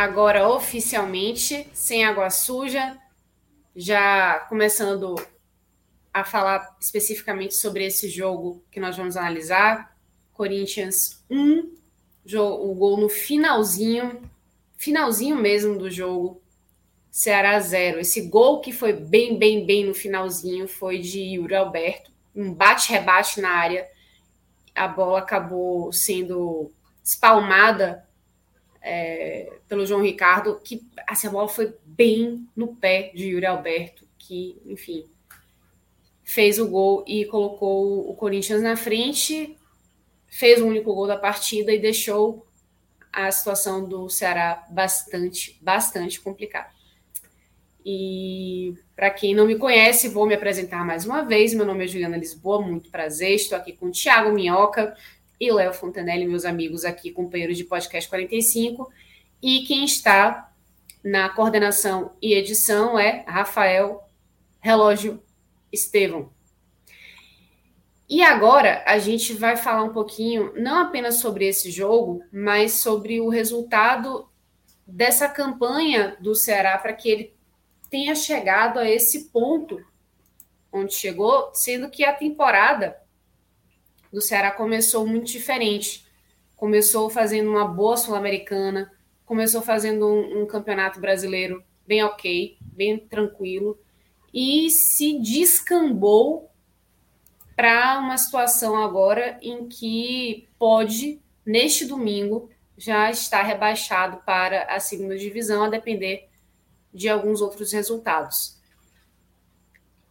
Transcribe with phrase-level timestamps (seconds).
[0.00, 2.96] Agora oficialmente, sem água suja,
[3.76, 5.14] já começando
[6.12, 9.94] a falar especificamente sobre esse jogo que nós vamos analisar.
[10.32, 11.74] Corinthians 1,
[12.34, 14.22] o gol no finalzinho,
[14.74, 16.40] finalzinho mesmo do jogo.
[17.10, 18.00] Ceará 0.
[18.00, 22.10] Esse gol que foi bem, bem, bem no finalzinho foi de Yuri Alberto.
[22.34, 23.86] Um bate-rebate na área.
[24.74, 26.72] A bola acabou sendo
[27.04, 28.08] espalmada
[28.82, 34.06] é, pelo João Ricardo, que assim, a bola foi bem no pé de Yuri Alberto,
[34.18, 35.04] que, enfim,
[36.22, 39.56] fez o gol e colocou o Corinthians na frente,
[40.28, 42.46] fez o único gol da partida e deixou
[43.12, 46.70] a situação do Ceará bastante, bastante complicada.
[47.84, 51.54] E para quem não me conhece, vou me apresentar mais uma vez.
[51.54, 53.34] Meu nome é Juliana Lisboa, muito prazer.
[53.34, 54.94] Estou aqui com o Thiago Minhoca
[55.40, 58.92] e Léo Fontanelli, meus amigos aqui, companheiros de podcast 45.
[59.42, 60.52] E quem está
[61.02, 64.06] na coordenação e edição é Rafael
[64.60, 65.22] Relógio
[65.72, 66.30] Estevão.
[68.06, 73.20] E agora a gente vai falar um pouquinho, não apenas sobre esse jogo, mas sobre
[73.20, 74.28] o resultado
[74.86, 77.34] dessa campanha do Ceará para que ele
[77.88, 79.82] tenha chegado a esse ponto
[80.72, 82.96] onde chegou, sendo que a temporada
[84.12, 86.06] do Ceará começou muito diferente.
[86.56, 88.92] Começou fazendo uma boa Sul-Americana,
[89.24, 93.78] começou fazendo um, um, campeonato brasileiro bem ok, bem tranquilo,
[94.32, 96.50] e se descambou
[97.56, 105.16] para uma situação agora em que pode, neste domingo, já estar rebaixado para a segunda
[105.16, 106.28] divisão, a depender
[106.92, 108.58] de alguns outros resultados.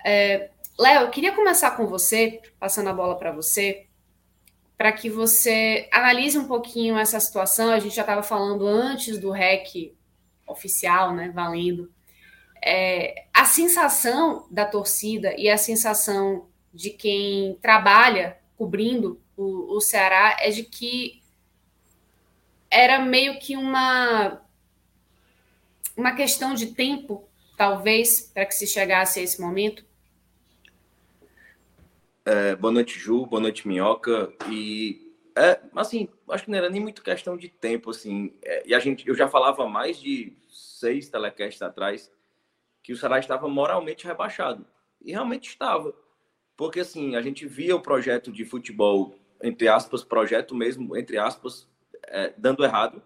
[0.05, 3.88] É, Léo, eu queria começar com você, passando a bola para você,
[4.79, 7.69] para que você analise um pouquinho essa situação.
[7.69, 9.93] A gente já estava falando antes do REC
[10.47, 11.91] oficial, né, valendo.
[12.63, 20.37] É, a sensação da torcida e a sensação de quem trabalha cobrindo o, o Ceará
[20.39, 21.21] é de que
[22.71, 24.41] era meio que uma
[25.97, 29.83] uma questão de tempo, talvez, para que se chegasse a esse momento?
[32.31, 33.25] É, boa noite, Ju.
[33.25, 34.31] Boa noite, Minhoca.
[34.51, 38.31] E, é, assim, acho que não era nem muito questão de tempo, assim.
[38.43, 42.11] É, e a gente, eu já falava mais de seis telecasts atrás
[42.83, 44.63] que o Ceará estava moralmente rebaixado.
[45.01, 45.91] E realmente estava.
[46.55, 51.67] Porque, assim, a gente via o projeto de futebol, entre aspas, projeto mesmo, entre aspas,
[52.09, 53.01] é, dando errado.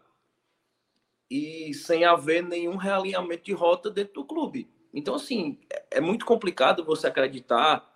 [1.31, 4.69] E sem haver nenhum realinhamento de rota dentro do clube.
[4.93, 7.92] Então, assim, é, é muito complicado você acreditar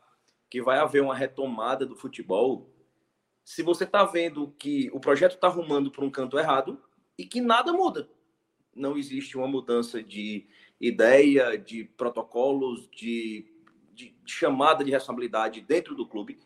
[0.50, 2.74] que vai haver uma retomada do futebol
[3.44, 6.82] se você está vendo que o projeto está arrumando para um canto errado
[7.18, 8.10] e que nada muda.
[8.76, 10.48] Não existe uma mudança de
[10.80, 13.50] ideia, de protocolos, de,
[13.94, 16.40] de, chamada de responsabilidade dentro do clube.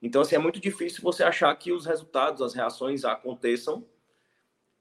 [0.00, 3.84] Então, assim, é muito difícil você achar que os resultados, as reações aconteçam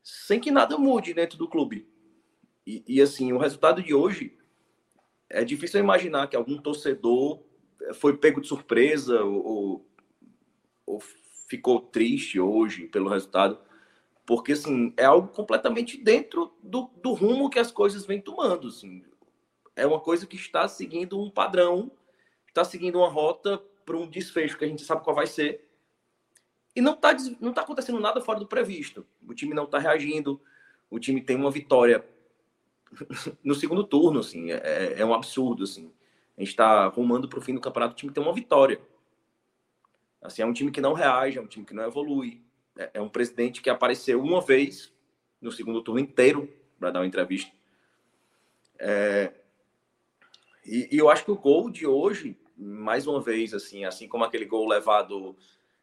[0.03, 1.87] sem que nada mude dentro do clube.
[2.66, 4.37] E, e assim, o resultado de hoje
[5.27, 7.43] é difícil imaginar que algum torcedor
[7.95, 9.85] foi pego de surpresa ou,
[10.85, 11.03] ou
[11.47, 13.59] ficou triste hoje pelo resultado,
[14.26, 18.67] porque assim, é algo completamente dentro do, do rumo que as coisas vêm tomando.
[18.67, 19.03] Assim.
[19.76, 21.91] É uma coisa que está seguindo um padrão,
[22.47, 25.67] está seguindo uma rota para um desfecho que a gente sabe qual vai ser.
[26.76, 29.05] E não está não tá acontecendo nada fora do previsto.
[29.28, 30.40] O time não está reagindo,
[30.90, 32.05] o time tem uma vitória
[33.43, 35.91] no segundo turno, assim, é, é um absurdo, assim.
[36.40, 38.80] A gente está rumando para o fim do campeonato, o time tem uma vitória.
[40.22, 42.41] Assim, é um time que não reage, é um time que não evolui.
[42.78, 44.90] É, é um presidente que apareceu uma vez
[45.41, 46.50] no segundo turno inteiro
[46.80, 47.52] para dar uma entrevista.
[48.80, 49.34] É...
[50.66, 54.24] E, e, eu acho que o gol de hoje mais uma vez, assim, assim como
[54.24, 55.36] aquele gol levado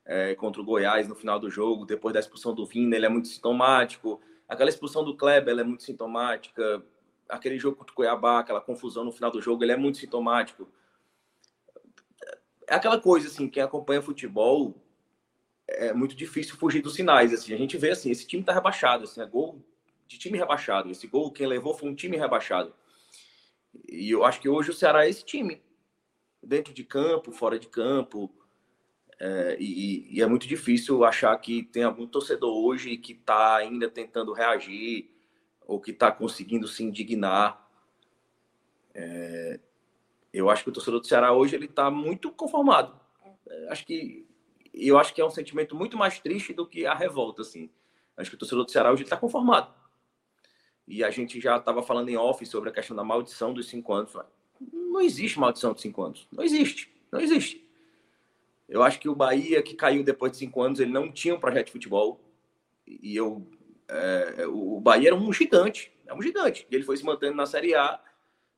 [0.07, 3.11] é, contra o Goiás no final do jogo, depois da expulsão do Vina, ele é
[3.11, 4.23] muito sintomático.
[4.49, 6.83] Aquela expulsão do Kleber, é muito sintomática.
[7.29, 10.69] Aquele jogo contra o Cuiabá, aquela confusão no final do jogo, ele é muito sintomático.
[12.69, 14.83] É aquela coisa, assim, quem acompanha futebol
[15.69, 17.33] é muito difícil fugir dos sinais.
[17.33, 19.65] Assim, a gente vê assim, esse time tá rebaixado, assim, é gol
[20.07, 20.91] de time rebaixado.
[20.91, 22.75] Esse gol quem levou foi um time rebaixado.
[23.89, 25.63] E eu acho que hoje o Ceará é esse time.
[26.43, 28.33] Dentro de campo, fora de campo.
[29.19, 33.89] É, e, e, é muito difícil achar que tem algum torcedor hoje que está ainda
[33.89, 35.11] tentando reagir
[35.67, 37.69] ou que está conseguindo se indignar.
[38.95, 39.61] É,
[40.33, 42.99] eu acho que o torcedor do Ceará hoje ele está muito conformado.
[43.49, 44.27] É, acho que
[44.73, 47.71] eu acho que é um sentimento muito mais triste do que a revolta, assim.
[48.17, 49.73] Acho que o torcedor do Ceará hoje está conformado.
[50.87, 53.93] E a gente já estava falando em off sobre a questão da maldição dos cinco
[53.93, 54.13] anos.
[54.73, 56.29] Não existe maldição de cinco anos.
[56.31, 56.93] Não existe.
[57.11, 57.67] Não existe.
[58.69, 61.41] Eu acho que o Bahia, que caiu depois de cinco anos, ele não tinha um
[61.41, 62.21] projeto de futebol.
[62.87, 63.47] E eu.
[63.89, 65.93] É, o Bahia era um gigante.
[66.07, 66.67] É um gigante.
[66.71, 68.01] Ele foi se mantendo na Série A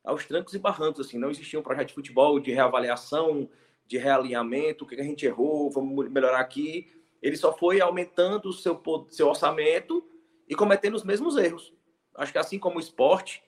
[0.04, 1.06] aos trancos e barrancos.
[1.06, 3.48] Assim, não existia um projeto de futebol, de reavaliação,
[3.86, 6.92] de realinhamento, o que a gente errou, vamos melhorar aqui.
[7.22, 10.06] Ele só foi aumentando o seu, seu orçamento
[10.48, 11.72] e cometendo os mesmos erros.
[12.14, 13.42] Acho que assim como o esporte,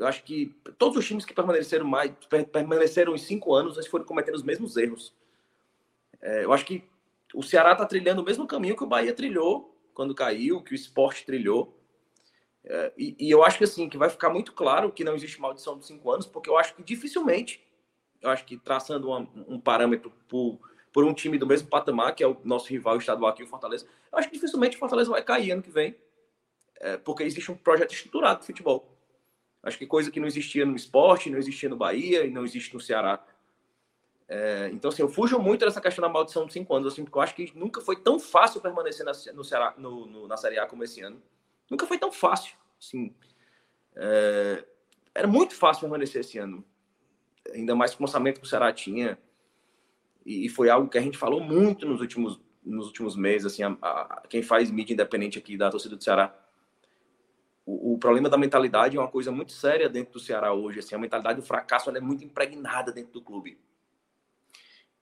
[0.00, 2.12] acho que todos os times que permaneceram mais
[2.52, 5.14] permaneceram em cinco anos, eles foram cometendo os mesmos erros.
[6.20, 6.84] É, eu acho que
[7.34, 10.74] o Ceará está trilhando o mesmo caminho que o Bahia trilhou quando caiu, que o
[10.74, 11.80] esporte trilhou.
[12.64, 15.40] É, e, e, eu acho que assim que vai ficar muito claro que não existe
[15.40, 17.62] maldição de cinco anos, porque eu acho que dificilmente
[18.24, 20.58] eu acho que traçando uma, um parâmetro por,
[20.92, 23.86] por um time do mesmo patamar, que é o nosso rival estadual aqui, o Fortaleza,
[24.10, 25.94] eu acho que dificilmente o Fortaleza vai cair ano que vem,
[26.80, 28.90] é, porque existe um projeto estruturado de futebol.
[29.62, 32.72] Acho que coisa que não existia no esporte, não existia no Bahia e não existe
[32.74, 33.24] no Ceará.
[34.28, 37.18] É, então, assim, eu fujo muito dessa questão da maldição de cinco anos, assim, porque
[37.18, 40.58] eu acho que nunca foi tão fácil permanecer na, no Ceará, no, no, na Série
[40.58, 41.22] A como esse ano.
[41.70, 42.56] Nunca foi tão fácil.
[42.80, 43.14] Assim,
[43.96, 44.64] é,
[45.14, 46.64] era muito fácil permanecer esse ano
[47.52, 49.18] ainda mais com o orçamento que o Ceará tinha.
[50.24, 53.52] E, foi algo que a gente falou muito nos últimos, nos últimos meses.
[53.52, 56.34] Assim, a, a, quem faz mídia independente aqui da torcida do Ceará.
[57.66, 60.78] O, o, problema da mentalidade é uma coisa muito séria dentro do Ceará hoje.
[60.78, 63.58] Assim, a mentalidade do fracasso é muito impregnada dentro do clube.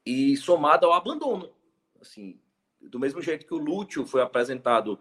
[0.04, 1.50] E somada ao abandono.
[2.00, 2.40] Assim,
[2.80, 4.98] do mesmo jeito que o Lúcio foi apresentado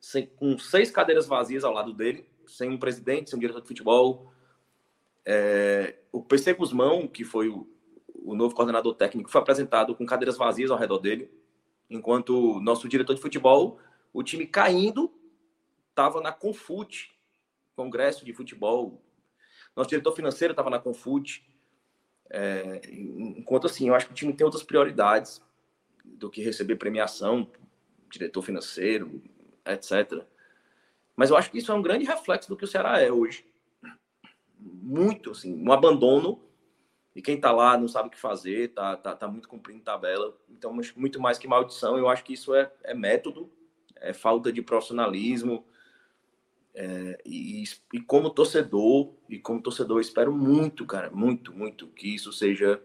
[0.00, 3.68] sem, com seis cadeiras vazias ao lado dele, sem um presidente, sem um diretor de
[3.68, 4.32] futebol,
[5.24, 7.66] é, o PC Guzmão, que foi o,
[8.14, 11.30] o novo coordenador técnico, foi apresentado com cadeiras vazias ao redor dele,
[11.88, 13.78] enquanto nosso diretor de futebol,
[14.12, 15.12] o time caindo,
[15.90, 17.12] estava na Confute,
[17.76, 19.02] Congresso de Futebol.
[19.74, 21.44] Nosso diretor financeiro estava na Confute.
[22.34, 25.40] É, enquanto assim, eu acho que o time tem outras prioridades
[26.02, 27.46] do que receber premiação,
[28.10, 29.22] diretor financeiro,
[29.66, 30.24] etc.
[31.14, 33.44] Mas eu acho que isso é um grande reflexo do que o Ceará é hoje
[34.82, 36.40] muito, assim, um abandono.
[37.14, 40.36] E quem tá lá não sabe o que fazer, tá, tá, tá muito cumprindo tabela.
[40.48, 43.50] Então, muito mais que maldição, eu acho que isso é, é método,
[43.96, 45.66] é falta de profissionalismo.
[46.74, 52.32] É, e, e como torcedor, e como torcedor, espero muito, cara, muito, muito que isso
[52.32, 52.82] seja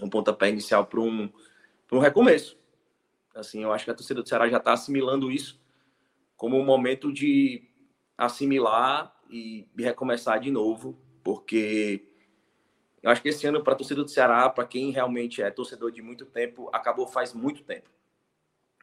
[0.00, 1.30] um pontapé inicial para um,
[1.90, 2.58] um recomeço.
[3.34, 5.60] Assim, eu acho que a torcida do Ceará já está assimilando isso
[6.42, 7.62] como um momento de
[8.18, 12.08] assimilar e, recomeçar de novo, porque
[13.00, 15.92] eu acho que esse ano, para a torcida do Ceará, para quem realmente é torcedor
[15.92, 17.88] de muito tempo, acabou faz muito tempo.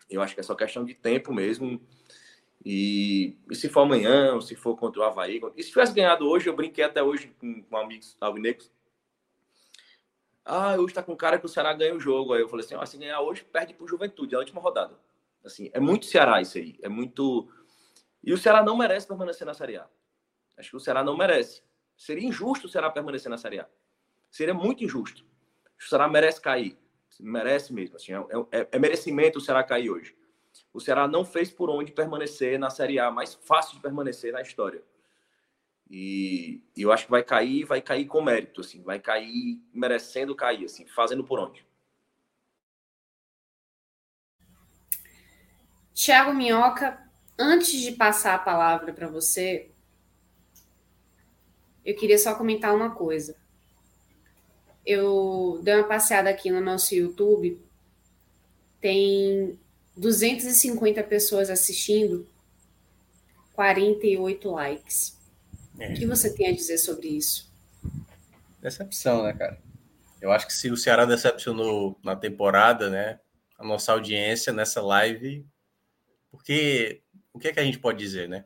[0.10, 1.82] Eu acho que é só questão de tempo mesmo.
[2.64, 5.40] E, e se for amanhã, ou se for contra o Havaí.
[5.56, 8.72] E se tivesse ganhado hoje, eu brinquei até hoje com, com amigos alvinegros.
[10.44, 12.34] Ah, hoje tá com cara que o Ceará ganha o jogo.
[12.34, 14.98] Aí eu falei assim: ah, se ganhar hoje, perde pro Juventude, a última rodada.
[15.44, 16.78] Assim, é muito Ceará isso aí.
[16.82, 17.50] É muito.
[18.24, 19.88] E o Ceará não merece permanecer na Série A.
[20.58, 21.64] Acho que o Ceará não merece.
[21.96, 23.68] Seria injusto o Ceará permanecer na Série A.
[24.30, 25.24] Seria muito injusto.
[25.80, 26.78] O Ceará merece cair.
[27.20, 27.96] Merece mesmo.
[27.96, 30.16] Assim, é, é, é merecimento o Ceará cair hoje.
[30.74, 34.42] O Ceará não fez por onde permanecer na Série A, mais fácil de permanecer na
[34.42, 34.84] história.
[35.90, 40.66] E, eu acho que vai cair, vai cair com mérito, assim, vai cair merecendo cair,
[40.66, 41.66] assim, fazendo por onde.
[45.94, 46.98] Tiago Minhoca,
[47.38, 49.72] antes de passar a palavra para você,
[51.84, 53.36] eu queria só comentar uma coisa.
[54.86, 57.60] Eu dei uma passeada aqui no nosso YouTube,
[58.80, 59.60] tem
[60.00, 62.26] 250 pessoas assistindo,
[63.54, 65.20] 48 likes.
[65.78, 65.92] É.
[65.92, 67.52] O que você tem a dizer sobre isso?
[68.62, 69.62] Decepção, né, cara?
[70.22, 73.20] Eu acho que se o Ceará decepcionou na temporada, né?
[73.58, 75.46] A nossa audiência nessa live,
[76.32, 77.02] porque
[77.34, 78.46] o que é que a gente pode dizer, né?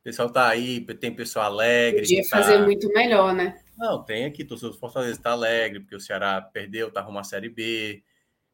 [0.00, 2.02] O pessoal tá aí, tem pessoal alegre.
[2.02, 2.38] Podia tá...
[2.38, 3.58] fazer muito melhor, né?
[3.78, 7.24] Não, tem aqui, torcedor do Fortaleza está alegre, porque o Ceará perdeu, tá rumo à
[7.24, 8.02] Série B.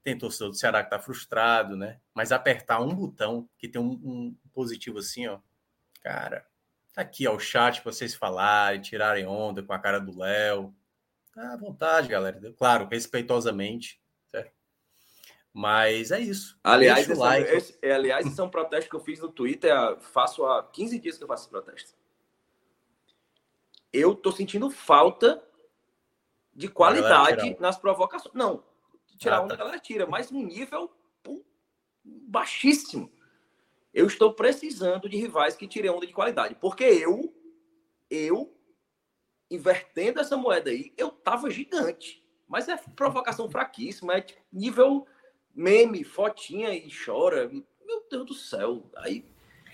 [0.06, 1.98] Tem torcedor do Ceará que tá frustrado, né?
[2.14, 5.40] Mas apertar um botão que tem um, um positivo assim, ó.
[6.00, 6.46] Cara,
[6.94, 10.72] tá aqui, ó, o chat para vocês falarem, tirarem onda com a cara do Léo.
[11.34, 12.40] Tá à vontade, galera.
[12.56, 14.52] Claro, respeitosamente, certo?
[15.52, 16.56] Mas é isso.
[16.62, 17.50] Aliás, esse, like.
[17.50, 19.74] esse, é, aliás, esse é um protesto que eu fiz no Twitter.
[19.98, 21.94] Faço há 15 dias que eu faço esse protesto.
[23.92, 25.42] Eu tô sentindo falta
[26.54, 28.32] de qualidade nas provocações.
[28.36, 28.62] Não,
[29.16, 29.54] tirar ah, onda, tá.
[29.54, 30.90] a galera tira, mas um nível
[31.22, 31.42] pum,
[32.04, 33.10] baixíssimo.
[33.92, 36.54] Eu estou precisando de rivais que tirem onda de qualidade.
[36.56, 37.34] Porque eu,
[38.10, 38.54] eu
[39.50, 42.22] invertendo essa moeda aí, eu tava gigante.
[42.46, 45.06] Mas é provocação fraquíssima, é tipo, nível
[45.54, 47.48] meme, fotinha e chora.
[47.48, 48.88] Meu Deus do céu.
[48.96, 49.24] Aí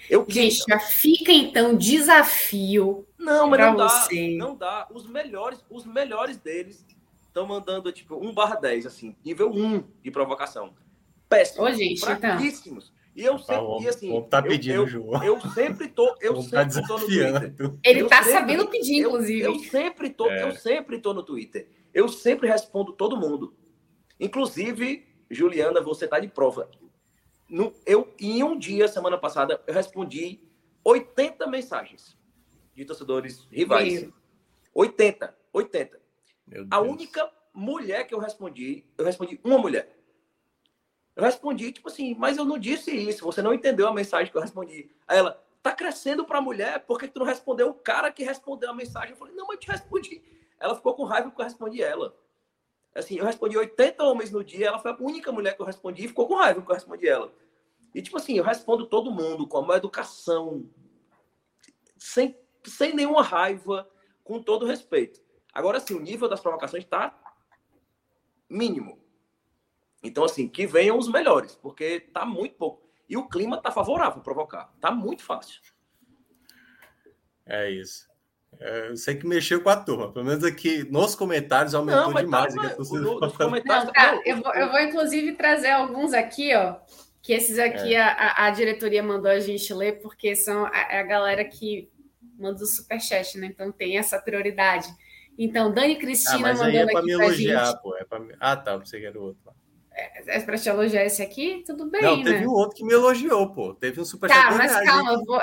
[0.09, 3.07] eu Gente, já fica então desafio.
[3.19, 4.37] Não, mas não dá, você.
[4.37, 4.89] não dá.
[4.93, 6.87] Os melhores, os melhores deles
[7.33, 10.75] estão mandando tipo 1 barra 10, assim, nível 1 de provocação.
[11.29, 12.19] Péssimos, Ô, gente, então.
[12.19, 12.85] fraquíssimos.
[12.85, 13.03] Então.
[13.15, 15.23] E eu sempre, tá, e assim, tá pedindo, eu, João.
[15.25, 17.55] Eu, eu sempre tô, eu tá sempre tá tô no Twitter.
[17.85, 19.41] Ele eu tá sempre, sabendo pedir, inclusive.
[19.41, 20.43] Eu, sempre tô, é.
[20.45, 21.69] eu sempre tô no Twitter.
[21.93, 23.55] Eu sempre respondo todo mundo.
[24.21, 26.71] Inclusive, Juliana, você tá de prova.
[27.49, 30.41] No, eu, em um dia, semana passada, eu respondi
[30.85, 32.17] 80 mensagens
[32.75, 34.03] de torcedores rivais.
[34.03, 34.13] Meu.
[34.75, 36.02] 80, 80.
[36.71, 39.97] A única mulher que eu respondi, eu respondi uma mulher.
[41.15, 44.37] Eu respondi, tipo assim, mas eu não disse isso, você não entendeu a mensagem que
[44.37, 44.91] eu respondi.
[45.07, 48.71] Aí ela, tá crescendo pra mulher, por que tu não respondeu o cara que respondeu
[48.71, 49.11] a mensagem?
[49.11, 50.23] Eu falei, não, mas eu te respondi.
[50.59, 52.17] Ela ficou com raiva porque eu respondi ela.
[52.95, 56.05] Assim, eu respondi 80 homens no dia, ela foi a única mulher que eu respondi
[56.05, 57.33] e ficou com raiva porque eu respondi ela.
[57.95, 60.69] E, tipo assim, eu respondo todo mundo com uma educação,
[61.97, 63.89] sem, sem nenhuma raiva,
[64.25, 65.21] com todo respeito.
[65.53, 67.15] Agora, assim, o nível das provocações está
[68.49, 68.99] mínimo.
[70.03, 72.83] Então, assim, que venham os melhores, porque tá muito pouco.
[73.09, 74.73] E o clima tá favorável para provocar.
[74.81, 75.61] Tá muito fácil.
[77.47, 78.11] É isso.
[78.59, 80.13] É, eu sei que mexeu com a turma.
[80.13, 82.55] Pelo menos aqui nos comentários aumentou não, demais.
[82.55, 86.55] Tá, mas, no, nos comentários não, tá, eu, vou, eu vou, inclusive, trazer alguns aqui,
[86.55, 86.77] ó.
[87.21, 88.01] Que esses aqui é.
[88.01, 91.89] a, a, diretoria mandou a gente ler, porque são a, é a galera que
[92.37, 93.47] manda o superchat, né?
[93.47, 94.89] Então tem essa prioridade.
[95.39, 97.83] Então, Dani Cristina ah, mas mandando aí é pra me elogiar, gente.
[97.83, 98.21] Pô, é pra...
[98.39, 98.77] Ah, tá.
[98.77, 99.53] Você quer o outro
[99.95, 102.47] é, é para te elogiar esse aqui, tudo bem, Não, teve né?
[102.47, 103.75] um outro que me elogiou, pô.
[103.75, 105.41] Teve um super Tá, mas calma, eu vou...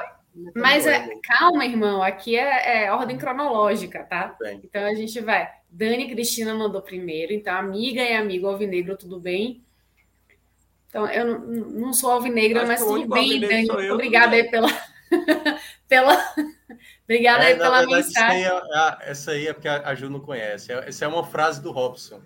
[0.55, 4.36] Mas é, calma, irmão, aqui é, é ordem cronológica, tá?
[4.39, 4.62] Bem.
[4.63, 5.50] Então a gente vai.
[5.69, 9.63] Dani Cristina mandou primeiro, então amiga e amigo alvinegro, tudo bem?
[10.88, 13.91] Então eu não, não sou alvinegra, mas tudo bem, Dani.
[13.91, 14.69] Obrigada aí pela.
[15.89, 16.15] pela...
[17.09, 18.43] Obrigada é, aí pela verdade, mensagem.
[18.43, 20.71] Essa aí, é, essa aí é porque a Ju não conhece.
[20.71, 22.21] Essa é uma frase do Robson.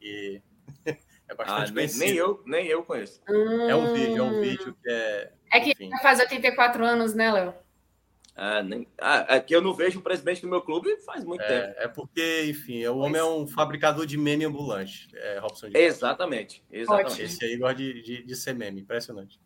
[0.00, 0.40] E
[0.86, 3.20] é bastante ah, nem, nem, eu, nem eu conheço.
[3.28, 3.68] Hum...
[3.68, 5.32] É um vídeo, é um vídeo que é.
[5.52, 5.90] É que enfim.
[6.00, 7.52] faz 84 anos, né, Léo?
[8.36, 8.86] Ah, nem...
[9.00, 11.80] ah, é que eu não vejo o presidente do meu clube faz muito é, tempo.
[11.80, 15.08] É porque, enfim, o homem é um fabricador de meme ambulante.
[15.16, 17.22] É, Robson exatamente, exatamente.
[17.22, 19.40] Esse aí gosta de, de, de, ser meme, impressionante.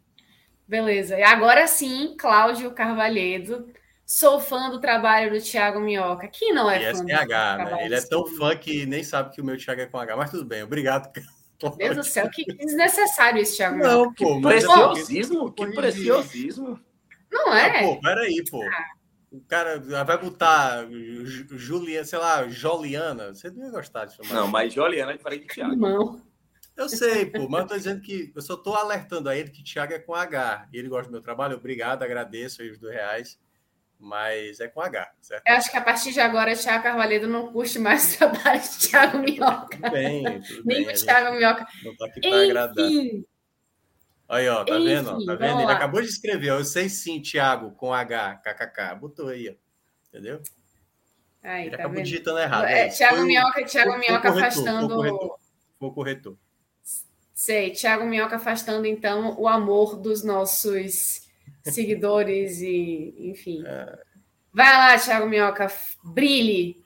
[0.68, 1.18] Beleza.
[1.18, 3.72] E agora sim, Cláudio Carvalhedo.
[4.14, 6.28] Sou fã do trabalho do Thiago Minhoca.
[6.28, 7.02] Quem não é e fã?
[7.02, 7.87] STH, né?
[7.87, 10.31] Ele é tão fã que nem sabe que o meu Thiago é com H, mas
[10.31, 10.62] tudo bem.
[10.62, 11.11] Obrigado,
[11.62, 16.78] meu Deus do céu, que desnecessário esse Thiago Não, pô, que preciosismo, que preciosismo.
[17.33, 17.78] Não é?
[17.78, 18.62] Ah, pô, peraí, pô.
[18.62, 18.85] Ah.
[19.33, 20.87] O cara vai botar
[21.57, 23.35] Juliana, sei lá, Joliana.
[23.35, 24.21] Você não ia gostar disso.
[24.31, 25.75] Não, mas Joliana é diferente de Thiago.
[25.75, 26.23] Não.
[26.76, 29.64] Eu sei, pô, mas eu tô dizendo que eu só tô alertando a ele que
[29.64, 30.69] Thiago é com H.
[30.71, 31.57] E ele gosta do meu trabalho.
[31.57, 33.40] Obrigado, agradeço aí os dois reais
[34.02, 35.47] mas é com H, certo?
[35.47, 38.78] Eu acho que a partir de agora, Thiago Carvalhedo não curte mais o trabalho de
[38.88, 39.76] Thiago Minhoca.
[39.76, 41.66] Tudo bem, tudo Nem o Thiago Minhoca.
[41.85, 42.88] Não tá aqui para agradar.
[44.28, 45.25] Aí, ó, tá Enfim, vendo?
[45.25, 45.59] Tá vendo?
[45.59, 45.73] Ele lá.
[45.73, 48.99] acabou de escrever, ó, eu sei sim, Thiago, com H, kkk.
[48.99, 49.54] Botou aí, ó.
[50.09, 50.42] Entendeu?
[51.40, 52.04] Aí, Ele tá acabou vendo?
[52.04, 52.64] digitando errado.
[52.64, 53.61] É, é Thiago foi, Minhoca,
[53.99, 54.94] Minhoca afastando.
[54.94, 55.38] Foi o corretor.
[55.78, 56.38] Foi corretor.
[57.32, 61.22] Sei, Thiago Minhoca afastando, então, o amor dos nossos
[61.62, 63.62] seguidores e, enfim.
[63.66, 63.99] É.
[64.52, 65.66] Vai lá, Thiago Minhoca,
[66.04, 66.83] brilhe.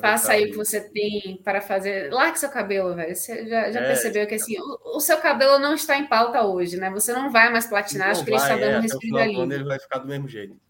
[0.00, 2.12] Faça tá aí o que você tem para fazer.
[2.12, 3.14] Largue seu cabelo, velho.
[3.14, 6.42] Você já, já é, percebeu que assim, o, o, seu cabelo não está em pauta
[6.42, 6.90] hoje, né?
[6.90, 9.40] Você não vai mais platinar, acho que ele está dando é, respiro ali.
[9.40, 10.60] Ele vai ficar do mesmo jeito.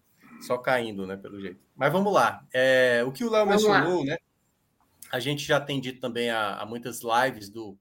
[0.41, 1.17] Só caindo, né?
[1.17, 1.59] Pelo jeito.
[1.75, 2.45] Mas vamos lá.
[2.53, 4.11] É, o que o Léo mencionou, lá.
[4.11, 4.17] né?
[5.11, 7.75] A gente já tem dito também há, muitas lives do,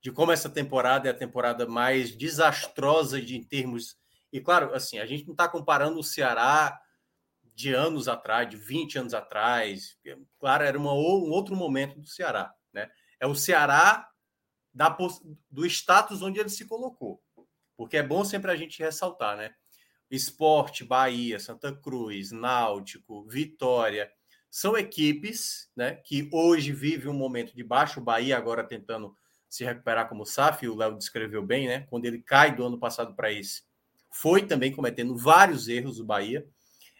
[0.00, 3.98] de como essa temporada é a temporada mais desastrosa de, em termos.
[4.32, 6.80] E claro, assim, a gente não está comparando o Ceará
[7.54, 9.98] de anos atrás, de 20 anos atrás.
[10.38, 12.54] Claro, era uma, um outro momento do Ceará.
[12.72, 12.88] Né?
[13.18, 14.08] É o Ceará
[14.72, 14.96] da,
[15.50, 17.22] do status onde ele se colocou.
[17.76, 19.54] Porque é bom sempre a gente ressaltar, né?
[20.10, 24.10] Esporte, Bahia, Santa Cruz, Náutico, Vitória,
[24.50, 28.00] são equipes né, que hoje vivem um momento de baixo.
[28.00, 29.14] O Bahia agora tentando
[29.48, 31.86] se recuperar como SAF, o Léo descreveu bem, né?
[31.88, 33.62] Quando ele cai do ano passado para esse,
[34.10, 36.46] foi também cometendo vários erros o Bahia.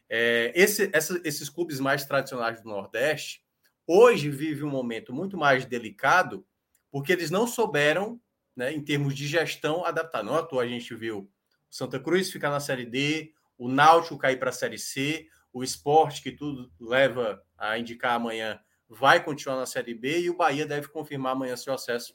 [0.08, 3.44] É, esse, essa, esses clubes mais tradicionais do Nordeste
[3.86, 6.46] hoje vivem um momento muito mais delicado,
[6.90, 8.20] porque eles não souberam,
[8.54, 10.22] né, em termos de gestão, adaptar.
[10.22, 11.30] Não à toa a gente viu
[11.68, 16.22] Santa Cruz ficar na Série D, o Náutico cair para a Série C, o esporte,
[16.22, 20.88] que tudo leva a indicar amanhã, vai continuar na Série B e o Bahia deve
[20.88, 22.14] confirmar amanhã seu acesso,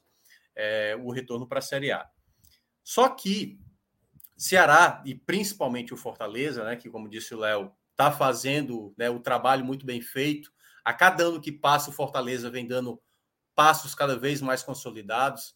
[0.56, 2.10] é, o retorno para a Série A.
[2.84, 3.60] Só que
[4.38, 9.20] Ceará e principalmente o Fortaleza, né, que como disse o Léo, está fazendo né, o
[9.20, 10.52] trabalho muito bem feito.
[10.84, 13.02] A cada ano que passa, o Fortaleza vem dando
[13.56, 15.56] passos cada vez mais consolidados.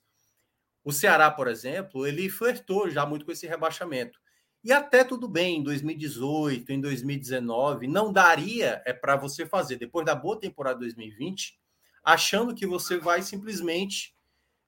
[0.83, 4.19] O Ceará, por exemplo, ele flertou já muito com esse rebaixamento.
[4.63, 10.05] E até tudo bem, em 2018, em 2019, não daria é para você fazer, depois
[10.05, 11.57] da boa temporada 2020,
[12.03, 14.13] achando que você vai simplesmente,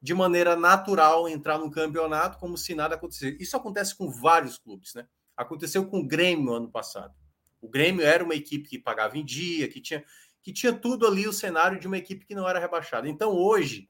[0.01, 3.38] de maneira natural, entrar no campeonato como se nada acontecesse.
[3.39, 5.08] Isso acontece com vários clubes, né?
[5.38, 7.13] Aconteceu com o Grêmio ano passado.
[7.62, 10.03] O Grêmio era uma equipe que pagava em dia, que tinha,
[10.41, 13.08] que tinha tudo ali o cenário de uma equipe que não era rebaixada.
[13.08, 13.89] Então, hoje,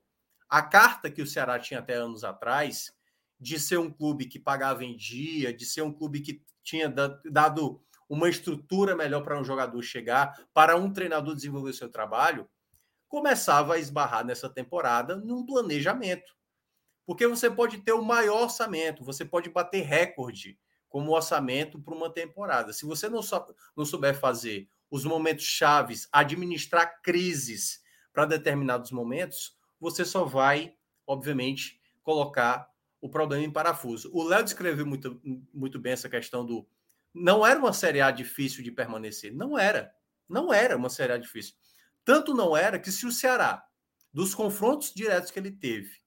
[0.49, 2.93] a carta que o Ceará tinha até anos atrás,
[3.39, 6.93] de ser um clube que pagava em dia, de ser um clube que tinha
[7.31, 12.47] dado uma estrutura melhor para um jogador chegar, para um treinador desenvolver seu trabalho,
[13.11, 16.33] começava a esbarrar nessa temporada num planejamento.
[17.05, 22.09] Porque você pode ter o maior orçamento, você pode bater recorde como orçamento para uma
[22.09, 22.71] temporada.
[22.71, 27.81] Se você não, só, não souber fazer os momentos chaves, administrar crises
[28.13, 30.73] para determinados momentos, você só vai,
[31.05, 34.09] obviamente, colocar o problema em parafuso.
[34.13, 35.19] O Léo descreveu muito,
[35.53, 36.65] muito bem essa questão do.
[37.13, 39.35] Não era uma Série A difícil de permanecer.
[39.35, 39.93] Não era.
[40.29, 41.55] Não era uma Série A difícil.
[42.03, 43.63] Tanto não era que se o Ceará,
[44.13, 46.01] dos confrontos diretos que ele teve,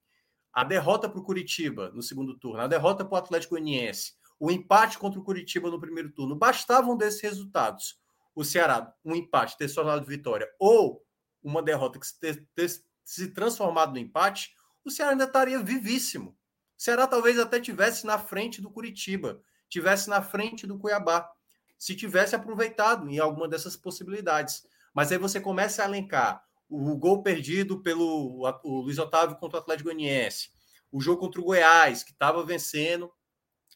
[0.52, 4.50] a derrota para o Curitiba no segundo turno, a derrota para o Atlético Goianiense, o
[4.50, 7.98] empate contra o Curitiba no primeiro turno, bastavam desses resultados.
[8.34, 11.04] O Ceará, um empate, ter se tornado vitória, ou
[11.42, 12.68] uma derrota que ter, ter
[13.04, 14.52] se transformado no empate,
[14.84, 16.30] o Ceará ainda estaria vivíssimo.
[16.76, 21.30] O Ceará talvez até tivesse na frente do Curitiba, tivesse na frente do Cuiabá,
[21.78, 24.66] se tivesse aproveitado em alguma dessas possibilidades.
[24.94, 29.60] Mas aí você começa a elencar o gol perdido pelo o Luiz Otávio contra o
[29.60, 30.50] Atlético Goianiense,
[30.90, 33.12] o jogo contra o Goiás, que estava vencendo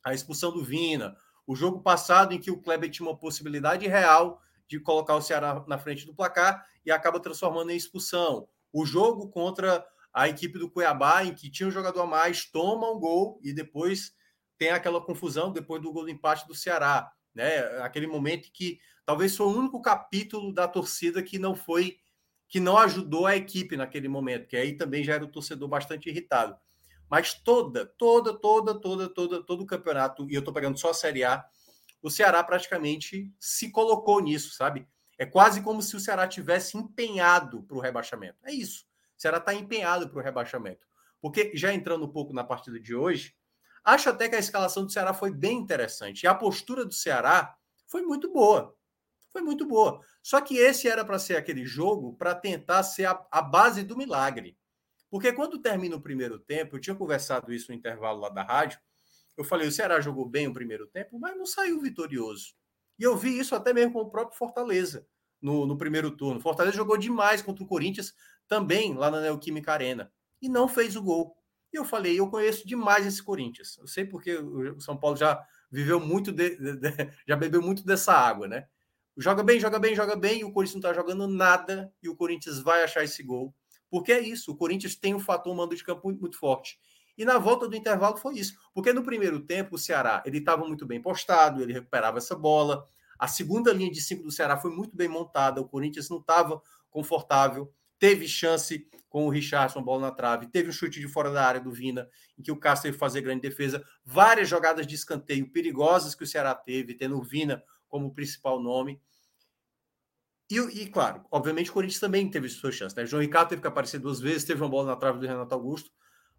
[0.05, 4.41] a expulsão do Vina, o jogo passado em que o Kleber tinha uma possibilidade real
[4.69, 8.49] de colocar o Ceará na frente do placar e acaba transformando em expulsão.
[8.73, 12.91] O jogo contra a equipe do Cuiabá, em que tinha um jogador a mais, toma
[12.91, 14.13] um gol e depois
[14.59, 17.11] tem aquela confusão depois do gol do empate do Ceará.
[17.39, 17.61] Né?
[17.83, 22.01] Aquele momento que talvez foi o único capítulo da torcida que não foi,
[22.49, 26.09] que não ajudou a equipe naquele momento, que aí também já era o torcedor bastante
[26.09, 26.59] irritado.
[27.09, 30.95] Mas toda, toda, toda, toda, toda, todo o campeonato, e eu estou pegando só a
[30.95, 31.45] Série A,
[32.03, 34.89] o Ceará praticamente se colocou nisso, sabe?
[35.17, 38.39] É quase como se o Ceará tivesse empenhado para o rebaixamento.
[38.45, 38.85] É isso.
[39.17, 40.89] O Ceará está empenhado para o rebaixamento.
[41.21, 43.37] Porque, já entrando um pouco na partida de hoje,
[43.89, 46.23] acho até que a escalação do Ceará foi bem interessante.
[46.23, 48.75] E a postura do Ceará foi muito boa.
[49.33, 50.01] Foi muito boa.
[50.23, 53.97] Só que esse era para ser aquele jogo para tentar ser a, a base do
[53.97, 54.57] milagre.
[55.11, 58.79] Porque quando termina o primeiro tempo, eu tinha conversado isso no intervalo lá da rádio,
[59.37, 62.55] eu falei, o Ceará jogou bem o primeiro tempo, mas não saiu vitorioso.
[62.99, 65.07] E eu vi isso até mesmo com o próprio Fortaleza
[65.41, 66.41] no, no primeiro turno.
[66.41, 68.13] Fortaleza jogou demais contra o Corinthians,
[68.49, 71.38] também lá na Neoquímica Arena, e não fez o gol.
[71.73, 73.77] E eu falei, eu conheço demais esse Corinthians.
[73.79, 76.91] Eu sei porque o São Paulo já viveu muito, de, de, de,
[77.27, 78.67] já bebeu muito dessa água, né?
[79.17, 82.17] Joga bem, joga bem, joga bem, e o Corinthians não está jogando nada, e o
[82.17, 83.53] Corinthians vai achar esse gol.
[83.91, 86.79] Porque é isso, o Corinthians tem um fator mando de campo muito, muito forte.
[87.17, 88.55] E na volta do intervalo foi isso.
[88.73, 92.87] Porque no primeiro tempo o Ceará ele estava muito bem postado, ele recuperava essa bola.
[93.19, 96.63] A segunda linha de cinco do Ceará foi muito bem montada, o Corinthians não estava
[96.89, 97.73] confortável.
[97.99, 100.47] Teve chance com o Richardson, bola na trave.
[100.47, 102.09] Teve um chute de fora da área do Vina,
[102.39, 103.85] em que o Castro teve que fazer grande defesa.
[104.05, 109.01] Várias jogadas de escanteio perigosas que o Ceará teve, tendo o Vina como principal nome.
[110.51, 113.05] E, e, claro, obviamente o Corinthians também teve sua chance, né?
[113.05, 115.91] João Ricardo teve que aparecer duas vezes, teve uma bola na trave do Renato Augusto.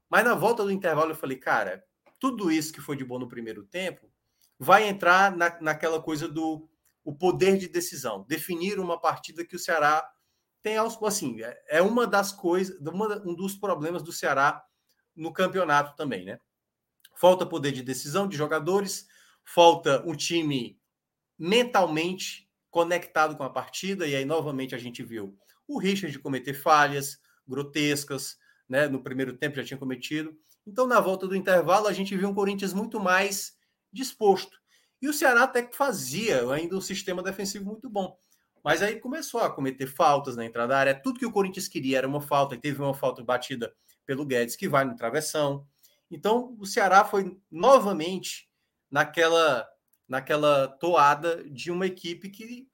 [0.09, 1.83] Mas na volta do intervalo eu falei, cara,
[2.19, 4.11] tudo isso que foi de bom no primeiro tempo
[4.57, 6.67] vai entrar na, naquela coisa do
[7.03, 10.07] o poder de decisão, definir uma partida que o Ceará
[10.61, 12.79] tem assim, é, é uma das coisas,
[13.25, 14.63] um dos problemas do Ceará
[15.15, 16.39] no campeonato também, né?
[17.15, 19.07] Falta poder de decisão de jogadores,
[19.43, 20.79] falta um time
[21.37, 27.19] mentalmente conectado com a partida, e aí novamente a gente viu o Richard cometer falhas
[27.47, 28.87] grotescas, né?
[28.87, 30.37] No primeiro tempo já tinha cometido.
[30.65, 33.53] Então, na volta do intervalo, a gente viu um Corinthians muito mais
[33.91, 34.59] disposto.
[35.01, 38.17] E o Ceará até que fazia ainda um sistema defensivo muito bom.
[38.63, 41.01] Mas aí começou a cometer faltas na entrada da área.
[41.01, 43.73] Tudo que o Corinthians queria era uma falta, e teve uma falta batida
[44.05, 45.65] pelo Guedes, que vai no travessão.
[46.09, 48.49] Então, o Ceará foi novamente
[48.89, 49.67] naquela
[50.09, 52.67] naquela toada de uma equipe que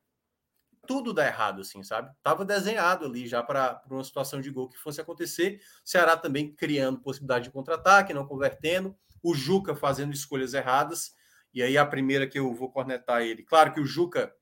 [0.87, 2.15] tudo dá errado, assim, sabe?
[2.23, 5.59] Tava desenhado ali já para uma situação de gol que fosse acontecer.
[5.83, 8.95] O Ceará também criando possibilidade de contra-ataque, não convertendo.
[9.21, 11.13] O Juca fazendo escolhas erradas.
[11.53, 13.43] E aí a primeira que eu vou cornetar ele.
[13.43, 14.33] Claro que o Juca,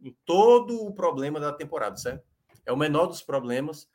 [0.00, 2.24] em todo o problema da temporada, certo?
[2.64, 3.88] É o menor dos problemas.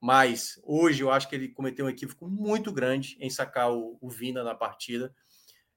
[0.00, 4.08] Mas hoje eu acho que ele cometeu um equívoco muito grande em sacar o, o
[4.08, 5.12] Vina na partida,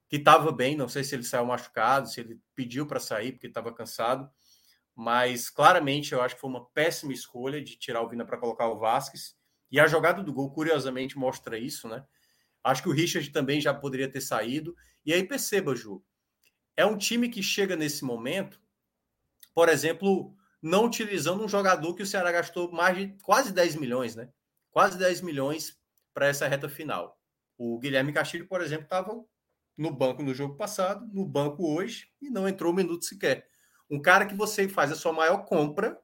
[0.08, 0.76] que estava bem.
[0.76, 4.30] Não sei se ele saiu machucado, se ele pediu para sair porque estava cansado
[4.94, 8.68] mas claramente eu acho que foi uma péssima escolha de tirar o Vina para colocar
[8.68, 9.34] o Vasquez.
[9.70, 12.04] E a jogada do gol, curiosamente, mostra isso, né?
[12.62, 14.76] Acho que o Richard também já poderia ter saído.
[15.04, 16.04] E aí perceba, Ju,
[16.76, 18.60] é um time que chega nesse momento,
[19.54, 24.14] por exemplo, não utilizando um jogador que o Ceará gastou mais de quase 10 milhões,
[24.14, 24.28] né?
[24.70, 25.78] Quase 10 milhões
[26.14, 27.18] para essa reta final.
[27.58, 29.24] O Guilherme Castilho, por exemplo, estava
[29.76, 33.46] no banco no jogo passado, no banco hoje, e não entrou um minuto sequer.
[33.90, 36.00] Um cara que você faz a sua maior compra,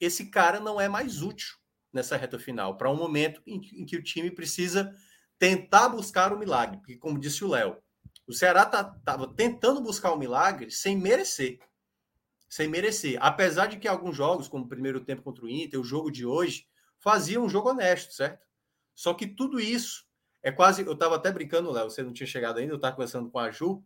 [0.00, 1.56] esse cara não é mais útil
[1.92, 4.94] nessa reta final, para um momento em, em, que o time precisa
[5.38, 6.78] tentar buscar o milagre.
[6.78, 7.76] Porque, como disse o Léo,
[8.26, 11.58] o Ceará estava tá, tentando buscar o milagre sem merecer.
[12.52, 13.16] Sem merecer.
[13.18, 16.26] Apesar de que alguns jogos, como o primeiro tempo contra o Inter, o jogo de
[16.26, 16.66] hoje,
[16.98, 18.46] faziam um jogo honesto, certo?
[18.94, 20.04] Só que tudo isso
[20.42, 20.82] é quase.
[20.82, 23.50] Eu estava até brincando, Léo, você não tinha chegado ainda, eu estava conversando com a
[23.50, 23.82] Ju.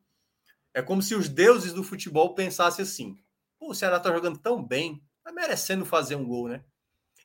[0.75, 3.17] É como se os deuses do futebol pensassem assim:
[3.61, 6.65] o Ceará tá jogando tão bem, tá merecendo fazer um gol, né?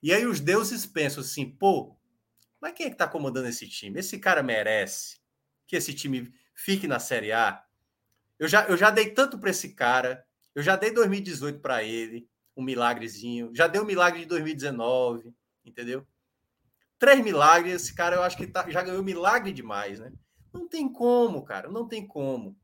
[0.03, 1.97] E aí os deuses pensam assim: pô,
[2.61, 3.99] mas quem é que tá comandando esse time?
[3.99, 5.19] Esse cara merece
[5.65, 7.65] que esse time fique na Série A.
[8.37, 10.23] Eu já, eu já dei tanto para esse cara,
[10.55, 15.33] eu já dei 2018 para ele, um milagrezinho, já dei o um milagre de 2019,
[15.65, 16.05] entendeu?
[16.99, 20.11] Três milagres, esse cara eu acho que tá, já ganhou milagre demais, né?
[20.53, 22.57] Não tem como, cara, não tem como.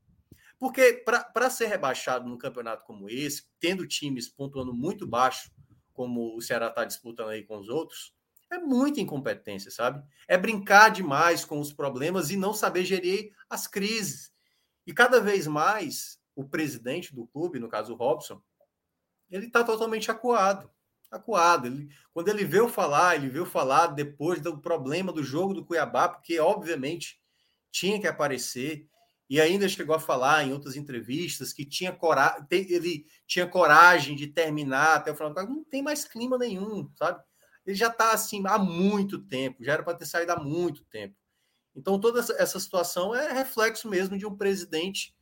[0.58, 5.50] Porque para ser rebaixado num campeonato como esse, tendo times pontuando muito baixo,
[5.92, 8.12] como o Ceará está disputando aí com os outros,
[8.50, 10.02] é muita incompetência, sabe?
[10.26, 14.32] É brincar demais com os problemas e não saber gerir as crises.
[14.86, 18.40] E cada vez mais, o presidente do clube, no caso o Robson,
[19.28, 20.70] ele está totalmente acuado.
[21.10, 21.66] Acuado.
[21.66, 26.08] Ele, quando ele veio falar, ele veio falar depois do problema do jogo do Cuiabá,
[26.08, 27.20] porque obviamente
[27.72, 28.86] tinha que aparecer
[29.28, 34.28] e ainda chegou a falar em outras entrevistas que tinha coragem, ele tinha coragem de
[34.28, 37.20] terminar até o final do não tem mais clima nenhum, sabe?
[37.66, 41.16] Ele já está assim há muito tempo, já era para ter saído há muito tempo.
[41.74, 45.17] Então toda essa situação é reflexo mesmo de um presidente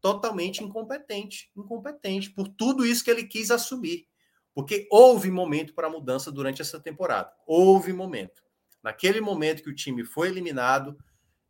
[0.00, 4.06] totalmente incompetente, incompetente por tudo isso que ele quis assumir.
[4.54, 7.30] Porque houve momento para mudança durante essa temporada.
[7.46, 8.42] Houve momento.
[8.82, 10.96] Naquele momento que o time foi eliminado,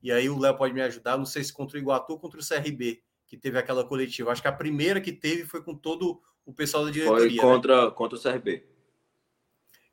[0.03, 2.41] e aí o Léo pode me ajudar, não sei se contra o Iguatu ou contra
[2.41, 4.31] o CRB, que teve aquela coletiva.
[4.31, 7.41] Acho que a primeira que teve foi com todo o pessoal da diretoria.
[7.41, 7.91] Foi contra, né?
[7.91, 8.67] contra o CRB.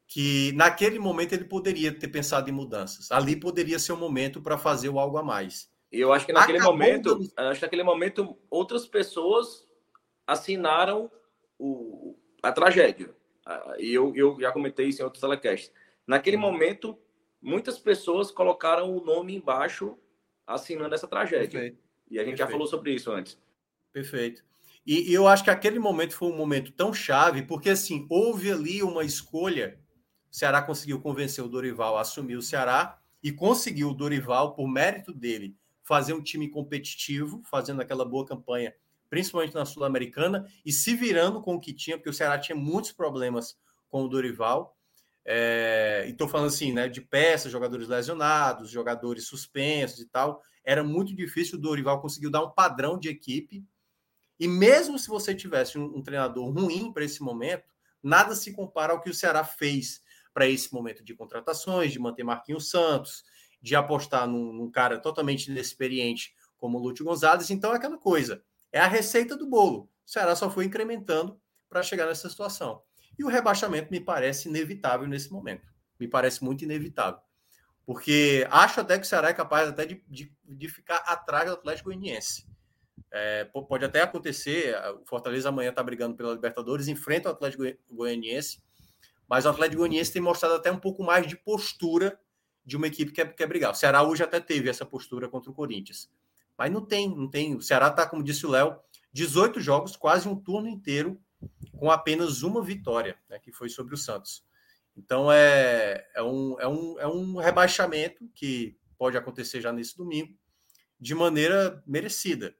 [0.08, 3.12] Que naquele momento ele poderia ter pensado em mudanças.
[3.12, 5.70] Ali poderia ser o um momento para fazer o algo a mais.
[5.92, 7.50] E eu acho que naquele Acabou momento, dando...
[7.50, 9.66] acho que naquele momento outras pessoas
[10.28, 11.12] assinaram
[11.58, 13.14] o, a tragédia.
[13.78, 15.72] E eu, eu já comentei isso em outros telecasts.
[16.08, 16.42] Naquele hum.
[16.42, 16.98] momento,
[17.42, 19.98] muitas pessoas colocaram o nome embaixo
[20.46, 21.50] assinando essa tragédia.
[21.50, 21.78] Perfeito.
[22.10, 22.48] E a gente Perfeito.
[22.48, 23.40] já falou sobre isso antes.
[23.92, 24.44] Perfeito.
[24.86, 28.52] E, e, eu acho que aquele momento foi um momento tão chave, porque assim, houve
[28.52, 29.80] ali uma escolha.
[30.32, 34.68] O Ceará conseguiu convencer o Dorival a assumir o Ceará e conseguiu o Dorival, por
[34.68, 38.74] mérito dele, fazer um time competitivo, fazendo aquela boa campanha,
[39.10, 42.92] principalmente na Sul-Americana, e se virando com o que tinha, porque o Ceará tinha muitos
[42.92, 44.76] problemas com o Dorival.
[45.24, 50.42] É, e estou falando assim, né, de peças, jogadores lesionados, jogadores suspensos e tal.
[50.64, 53.64] Era muito difícil o Dorival conseguiu dar um padrão de equipe.
[54.40, 58.92] E mesmo se você tivesse um, um treinador ruim para esse momento, nada se compara
[58.92, 63.24] ao que o Ceará fez para esse momento de contratações, de manter Marquinhos Santos,
[63.66, 67.50] de apostar num, num cara totalmente inexperiente como o Lúcio Gonzalez.
[67.50, 69.90] Então é aquela coisa, é a receita do bolo.
[70.06, 72.84] O Ceará só foi incrementando para chegar nessa situação.
[73.18, 75.66] E o rebaixamento me parece inevitável nesse momento.
[76.00, 77.20] Me parece muito inevitável.
[77.88, 81.54] Porque acho até que o Ceará é capaz até de, de, de ficar atrás do
[81.54, 82.46] Atlético Goianiense.
[83.12, 88.62] É, pode até acontecer, o Fortaleza amanhã está brigando pela Libertadores, enfrenta o Atlético Goianiense,
[89.28, 92.20] mas o Atlético Goianiense tem mostrado até um pouco mais de postura
[92.66, 93.72] de uma equipe que quer, quer brigar.
[93.72, 96.10] O Ceará hoje até teve essa postura contra o Corinthians.
[96.58, 97.56] Mas não tem, não tem.
[97.56, 98.78] O Ceará está, como disse o Léo,
[99.14, 101.20] 18 jogos, quase um turno inteiro,
[101.78, 104.44] com apenas uma vitória, né, que foi sobre o Santos.
[104.98, 110.34] Então é, é, um, é, um, é um rebaixamento que pode acontecer já nesse domingo,
[111.00, 112.56] de maneira merecida,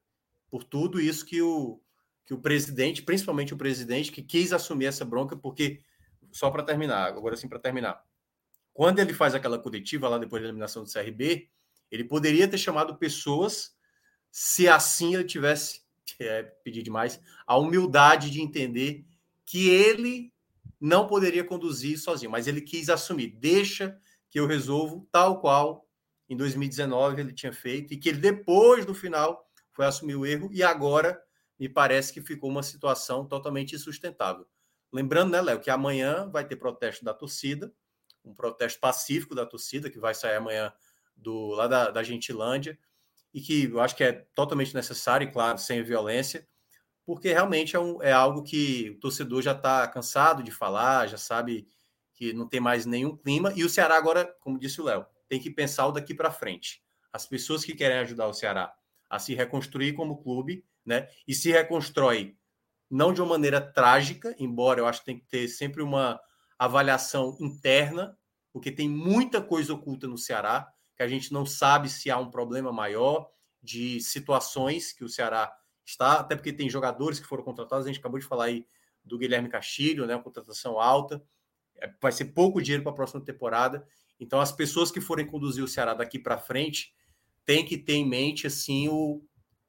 [0.50, 1.80] por tudo isso que o,
[2.26, 5.80] que o presidente, principalmente o presidente, que quis assumir essa bronca, porque,
[6.30, 8.04] só para terminar, agora sim para terminar,
[8.76, 11.48] quando ele faz aquela coletiva lá depois da eliminação do CRB,
[11.90, 13.74] ele poderia ter chamado pessoas
[14.30, 15.80] se assim ele tivesse
[16.20, 19.06] é, pedir demais a humildade de entender
[19.46, 20.30] que ele
[20.78, 25.88] não poderia conduzir sozinho, mas ele quis assumir, deixa que eu resolvo tal qual
[26.28, 30.50] em 2019 ele tinha feito e que ele depois do final foi assumir o erro
[30.52, 31.18] e agora
[31.58, 34.46] me parece que ficou uma situação totalmente insustentável.
[34.92, 37.72] Lembrando, né, Léo, que amanhã vai ter protesto da torcida,
[38.26, 40.72] um protesto pacífico da torcida que vai sair amanhã
[41.16, 42.78] do lá da, da Gentilândia
[43.32, 46.46] e que eu acho que é totalmente necessário, e claro, sem violência,
[47.04, 51.18] porque realmente é, um, é algo que o torcedor já está cansado de falar, já
[51.18, 51.68] sabe
[52.14, 55.38] que não tem mais nenhum clima, e o Ceará agora, como disse o Léo, tem
[55.38, 56.82] que pensar o daqui para frente.
[57.12, 58.74] As pessoas que querem ajudar o Ceará
[59.08, 61.08] a se reconstruir como clube, né?
[61.28, 62.36] E se reconstrói
[62.90, 66.20] não de uma maneira trágica, embora eu acho que tem que ter sempre uma
[66.58, 68.16] avaliação interna,
[68.52, 72.30] porque tem muita coisa oculta no Ceará que a gente não sabe se há um
[72.30, 73.28] problema maior
[73.62, 78.00] de situações que o Ceará está, até porque tem jogadores que foram contratados, a gente
[78.00, 78.66] acabou de falar aí
[79.04, 81.22] do Guilherme Castilho, né, uma contratação alta,
[81.76, 83.86] é, vai ser pouco dinheiro para a próxima temporada,
[84.18, 86.94] então as pessoas que forem conduzir o Ceará daqui para frente
[87.44, 89.22] têm que ter em mente, assim, o,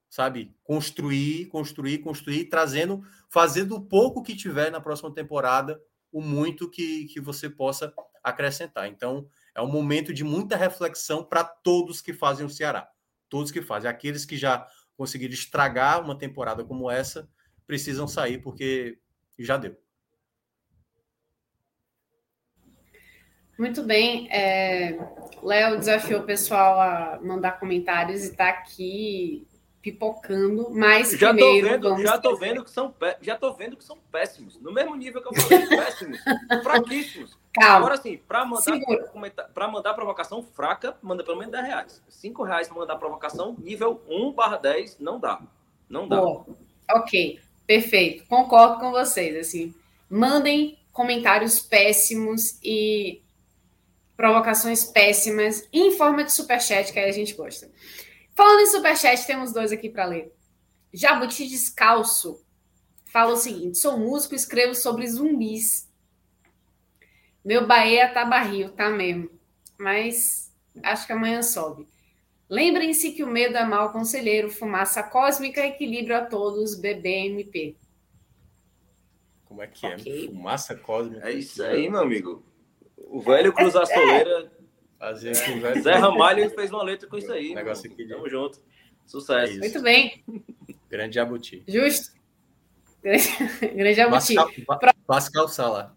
[0.10, 5.80] sabe, construir, construir, construir, trazendo, fazendo o pouco que tiver na próxima temporada,
[6.11, 7.93] o muito que, que você possa
[8.23, 8.87] acrescentar.
[8.87, 12.89] Então, é um momento de muita reflexão para todos que fazem o Ceará.
[13.29, 13.89] Todos que fazem.
[13.89, 17.29] Aqueles que já conseguiram estragar uma temporada como essa
[17.65, 18.99] precisam sair porque
[19.37, 19.77] já deu.
[23.57, 24.31] Muito bem.
[24.31, 24.97] É...
[25.41, 29.47] Léo desafiou o pessoal a mandar comentários e está aqui
[29.81, 33.77] pipocando, mas já primeiro tô vendo, vamos já tô vendo que são já tô vendo
[33.77, 36.19] que são péssimos, no mesmo nível que eu falei, péssimos,
[36.63, 37.37] fraquíssimos.
[37.53, 37.77] Calma.
[37.77, 42.03] Agora sim, para mandar para mandar provocação fraca, manda pelo menos 10 reais.
[42.09, 45.41] 5 reais para mandar provocação nível 1 barra 10 não dá.
[45.89, 46.17] Não dá.
[46.17, 46.45] Boa.
[46.91, 48.25] Ok, perfeito.
[48.27, 49.35] Concordo com vocês.
[49.37, 49.73] Assim,
[50.09, 53.21] mandem comentários péssimos e
[54.15, 57.69] provocações péssimas em forma de superchat que aí a gente gosta.
[58.38, 60.32] Falando em superchat, temos dois aqui para ler.
[60.93, 62.45] Jabuti Descalço
[63.06, 65.91] fala o seguinte: sou músico e escrevo sobre zumbis.
[67.43, 69.32] Meu Bahia tá barril, tá mesmo.
[69.76, 71.88] Mas acho que amanhã sobe.
[72.47, 77.76] Lembrem-se que o medo é mal conselheiro, fumaça cósmica, equilíbrio a todos, BBMP.
[79.45, 79.95] Como é que é?
[79.95, 80.28] Okay.
[80.28, 81.28] Fumaça cósmica.
[81.28, 82.45] É isso aí, meu amigo.
[82.97, 84.56] O velho cruzar a soleira
[84.99, 87.53] Fazer com Zé Ramalho fez uma letra com isso aí.
[87.53, 88.13] Negócio aqui de...
[88.13, 88.60] Tamo junto.
[89.05, 89.53] Sucesso.
[89.53, 90.23] É Muito bem.
[90.89, 91.63] Grande Jabuti.
[91.67, 92.15] Justo.
[93.01, 94.36] Grande Jabuti.
[95.05, 95.95] Pascal Sala.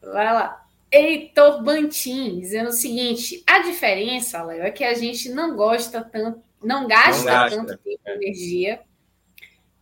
[0.00, 0.64] Vai lá.
[0.92, 6.40] Heitor Bantin dizendo o seguinte: a diferença, Léo, é que a gente não gosta tanto,
[6.62, 8.14] não gasta, não gasta tanto tempo e é.
[8.14, 8.80] energia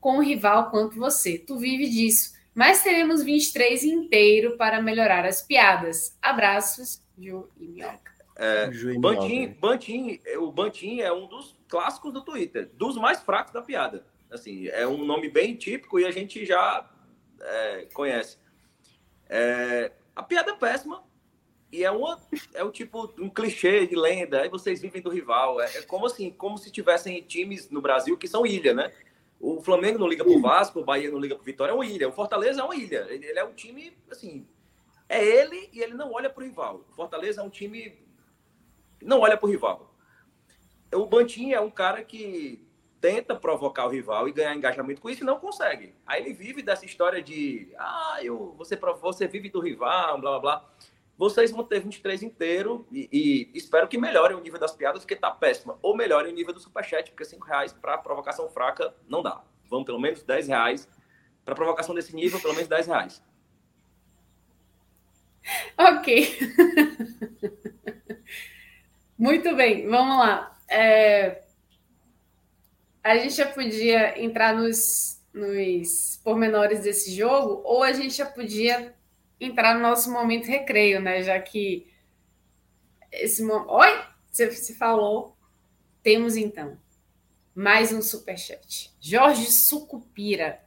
[0.01, 1.39] com o rival quanto você.
[1.39, 2.33] Tu vive disso.
[2.55, 6.17] Mas teremos 23 inteiro para melhorar as piadas.
[6.21, 8.12] Abraços, Ju e Minhoca.
[8.43, 13.63] É, Bantin, Bantin, o Bantin é um dos clássicos do Twitter, dos mais fracos da
[13.63, 14.05] piada.
[14.29, 16.91] Assim, é um nome bem típico e a gente já
[17.41, 18.39] é, conhece.
[19.29, 21.05] É, a piada é péssima
[21.71, 22.19] e é uma
[22.53, 24.41] é o tipo um clichê de lenda.
[24.41, 25.61] Aí vocês vivem do rival.
[25.61, 28.93] É, é, como assim, como se tivessem times no Brasil que são ilha, né?
[29.39, 32.09] O Flamengo não liga pro Vasco, o Bahia não liga pro Vitória, é uma ilha.
[32.09, 33.07] O Fortaleza é uma ilha.
[33.09, 34.49] Ele, ele é um time assim,
[35.09, 36.85] é ele e ele não olha pro rival.
[36.91, 38.03] O Fortaleza é um time
[39.05, 39.95] não olha para o rival.
[40.95, 42.67] O Bantin é um cara que
[43.01, 45.95] tenta provocar o rival e ganhar engajamento com isso e não consegue.
[46.07, 50.41] Aí ele vive dessa história de, ah, eu, você, você vive do rival, blá blá
[50.41, 50.71] blá.
[51.19, 55.17] Vocês vão ter 23 inteiro e, e espero que melhorem o nível das piadas, porque
[55.17, 55.79] tá péssima.
[55.83, 59.43] Ou melhorem o nível do superchat, porque 5 reais para provocação fraca não dá.
[59.69, 60.89] Vão pelo menos 10 reais.
[61.45, 63.23] Para provocação desse nível, pelo menos 10 reais.
[65.77, 66.39] Ok.
[69.23, 70.59] Muito bem, vamos lá.
[70.69, 71.45] É...
[73.05, 78.93] A gente já podia entrar nos, nos pormenores desse jogo, ou a gente já podia
[79.41, 81.23] entrar no nosso momento recreio, né?
[81.23, 81.89] Já que
[83.13, 83.71] esse momento.
[83.71, 84.05] Oi!
[84.29, 85.37] Você, você falou.
[86.03, 86.77] Temos então
[87.55, 88.93] mais um superchat.
[89.01, 90.61] Jorge Sucupira.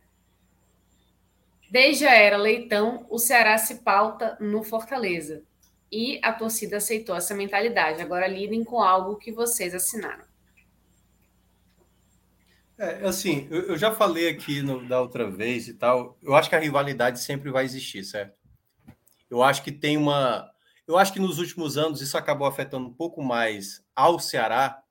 [1.69, 5.43] Desde a era Leitão, o Ceará se pauta no Fortaleza.
[5.97, 8.01] E a torcida aceitou essa mentalidade.
[8.01, 10.25] Agora lidem com algo que vocês assinaram.
[12.77, 16.19] É, assim, eu, eu já falei aqui no, da outra vez e tal.
[16.21, 18.37] Eu acho que a rivalidade sempre vai existir, certo?
[19.29, 20.51] Eu acho que tem uma.
[20.85, 24.83] Eu acho que nos últimos anos isso acabou afetando um pouco mais ao Ceará,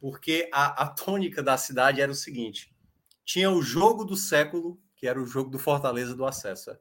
[0.00, 2.74] porque a, a tônica da cidade era o seguinte:
[3.22, 6.74] tinha o jogo do século, que era o jogo do Fortaleza do acesso,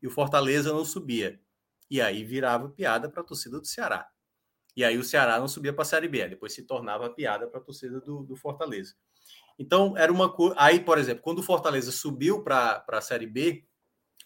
[0.00, 1.38] e o Fortaleza não subia.
[1.90, 4.08] E aí virava piada para a torcida do Ceará.
[4.76, 7.60] E aí o Ceará não subia para a Série B, depois se tornava piada para
[7.60, 8.94] a torcida do, do, Fortaleza.
[9.58, 10.54] Então, era uma coisa.
[10.58, 13.64] Aí, por exemplo, quando o Fortaleza subiu para a Série B,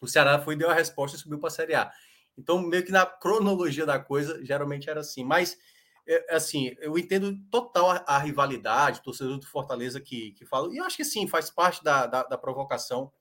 [0.00, 1.92] o Ceará foi deu a resposta e subiu para a Série A.
[2.36, 5.22] Então, meio que na cronologia da coisa, geralmente era assim.
[5.22, 5.58] Mas,
[6.06, 10.72] é, assim, eu entendo total a, a rivalidade, torcedor do Fortaleza que, que fala.
[10.72, 13.12] E eu acho que sim, faz parte da, da, da provocação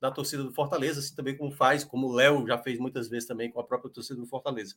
[0.00, 3.26] da torcida do Fortaleza, assim também como faz, como o Léo já fez muitas vezes
[3.26, 4.76] também com a própria torcida do Fortaleza.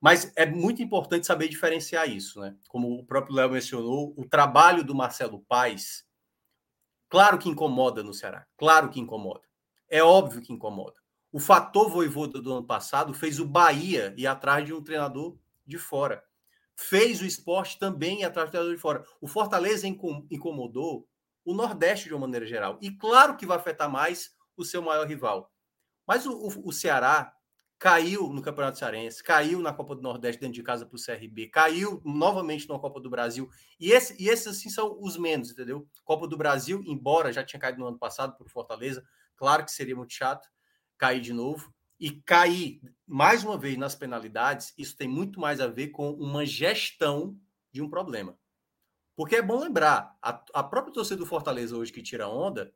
[0.00, 2.56] Mas é muito importante saber diferenciar isso, né?
[2.68, 6.06] Como o próprio Léo mencionou, o trabalho do Marcelo Paes,
[7.08, 9.42] claro que incomoda no Ceará, claro que incomoda.
[9.88, 10.96] É óbvio que incomoda.
[11.30, 15.76] O fator voivoda do ano passado fez o Bahia ir atrás de um treinador de
[15.78, 16.24] fora.
[16.74, 19.04] Fez o esporte também ir atrás de um treinador de fora.
[19.20, 21.06] O Fortaleza incomodou
[21.44, 22.78] o Nordeste de uma maneira geral.
[22.80, 25.52] E claro que vai afetar mais o seu maior rival.
[26.06, 27.34] Mas o, o, o Ceará
[27.78, 31.46] caiu no Campeonato Cearense, caiu na Copa do Nordeste dentro de casa para o CRB,
[31.48, 33.48] caiu novamente na Copa do Brasil.
[33.78, 35.88] E, esse, e esses, assim, são os menos, entendeu?
[36.04, 39.94] Copa do Brasil, embora já tinha caído no ano passado por Fortaleza, claro que seria
[39.94, 40.48] muito chato
[40.96, 41.72] cair de novo.
[42.00, 46.44] E cair, mais uma vez, nas penalidades, isso tem muito mais a ver com uma
[46.46, 47.36] gestão
[47.72, 48.38] de um problema.
[49.16, 52.72] Porque é bom lembrar, a, a própria torcida do Fortaleza hoje que tira onda,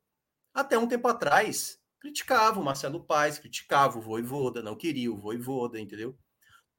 [0.54, 5.80] até um tempo atrás, criticava o Marcelo Paes, criticava o Voivoda, não queria o Voivoda,
[5.80, 6.16] entendeu?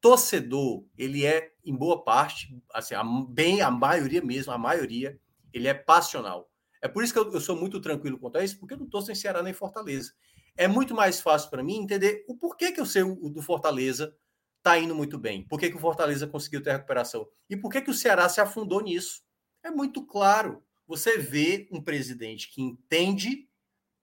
[0.01, 5.17] Torcedor, ele é, em boa parte, assim, a, bem a maioria mesmo, a maioria,
[5.53, 6.51] ele é passional.
[6.81, 8.89] É por isso que eu, eu sou muito tranquilo quanto a isso, porque eu não
[8.89, 10.11] torço em Ceará nem Fortaleza.
[10.57, 14.13] É muito mais fácil para mim entender o porquê que eu sei o do Fortaleza
[14.57, 15.45] está indo muito bem.
[15.47, 17.27] Por que, que o Fortaleza conseguiu ter recuperação?
[17.49, 19.21] E por que, que o Ceará se afundou nisso?
[19.63, 20.63] É muito claro.
[20.87, 23.47] Você vê um presidente que entende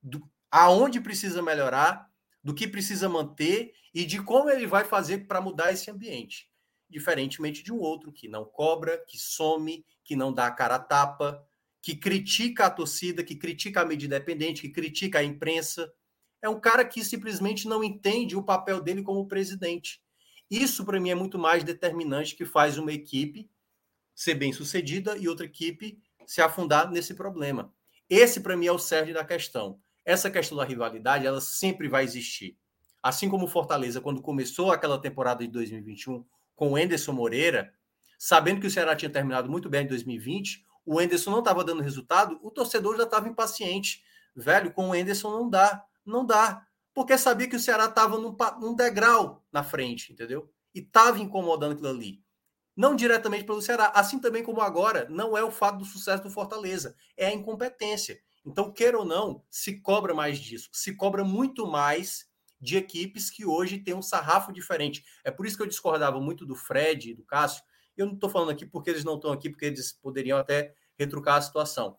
[0.03, 2.11] do, aonde precisa melhorar,
[2.43, 6.51] do que precisa manter e de como ele vai fazer para mudar esse ambiente.
[6.89, 10.79] Diferentemente de um outro que não cobra, que some, que não dá a cara a
[10.79, 11.47] tapa,
[11.83, 15.93] que critica a torcida, que critica a mídia independente, que critica a imprensa.
[16.43, 20.03] É um cara que simplesmente não entende o papel dele como presidente.
[20.51, 23.49] Isso, para mim, é muito mais determinante que faz uma equipe
[24.15, 27.73] ser bem sucedida e outra equipe se afundar nesse problema.
[28.09, 32.05] Esse, para mim, é o cerne da questão essa questão da rivalidade ela sempre vai
[32.05, 32.57] existir.
[33.03, 37.73] Assim como o Fortaleza, quando começou aquela temporada de 2021 com o Enderson Moreira,
[38.19, 41.83] sabendo que o Ceará tinha terminado muito bem em 2020, o Enderson não estava dando
[41.83, 44.03] resultado, o torcedor já estava impaciente.
[44.35, 46.67] Velho, com o Enderson não dá, não dá.
[46.93, 50.51] Porque sabia que o Ceará estava num, num degrau na frente, entendeu?
[50.75, 52.23] E estava incomodando aquilo ali.
[52.77, 56.31] Não diretamente pelo Ceará, assim também como agora, não é o fato do sucesso do
[56.31, 58.21] Fortaleza, é a incompetência.
[58.45, 60.69] Então, queira ou não, se cobra mais disso.
[60.73, 62.29] Se cobra muito mais
[62.61, 65.05] de equipes que hoje têm um sarrafo diferente.
[65.25, 67.63] É por isso que eu discordava muito do Fred e do Cássio.
[67.97, 71.37] Eu não estou falando aqui porque eles não estão aqui, porque eles poderiam até retrucar
[71.37, 71.99] a situação.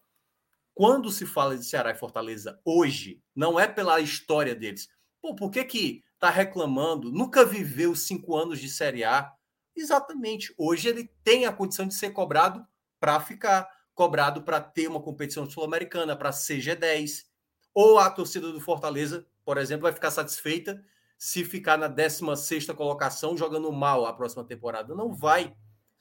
[0.74, 4.88] Quando se fala de Ceará e Fortaleza hoje, não é pela história deles.
[5.22, 7.11] Pô, por que que está reclamando?
[7.11, 9.32] Nunca viveu cinco anos de Série A.
[9.76, 10.53] Exatamente.
[10.57, 12.65] Hoje ele tem a condição de ser cobrado
[12.99, 17.25] para ficar cobrado para ter uma competição sul-americana, para CG10.
[17.73, 20.83] Ou a torcida do Fortaleza, por exemplo, vai ficar satisfeita
[21.17, 24.95] se ficar na 16 colocação jogando mal a próxima temporada.
[24.95, 25.55] Não vai.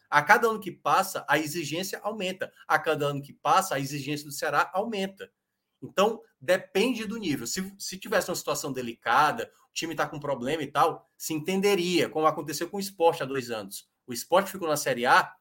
[0.08, 2.50] A cada ano que passa, a exigência aumenta.
[2.66, 5.30] A cada ano que passa, a exigência do Ceará aumenta.
[5.82, 7.46] Então, depende do nível.
[7.46, 12.08] Se, se tivesse uma situação delicada, o time está com problema e tal, se entenderia,
[12.08, 13.88] como aconteceu com o esporte há dois anos.
[14.06, 15.32] O esporte ficou na Série A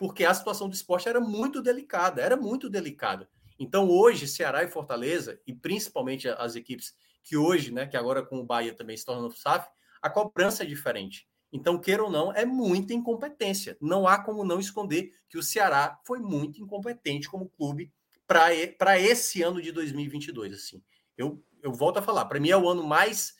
[0.00, 3.28] porque a situação do esporte era muito delicada, era muito delicada.
[3.58, 8.38] Então, hoje, Ceará e Fortaleza, e principalmente as equipes que hoje, né, que agora com
[8.38, 9.68] o Bahia também se tornam SAF,
[10.00, 11.28] a cobrança é diferente.
[11.52, 13.76] Então, queira ou não, é muita incompetência.
[13.78, 17.92] Não há como não esconder que o Ceará foi muito incompetente como clube
[18.26, 20.54] para esse ano de 2022.
[20.54, 20.82] Assim,
[21.14, 23.34] eu, eu volto a falar, para mim é o ano mais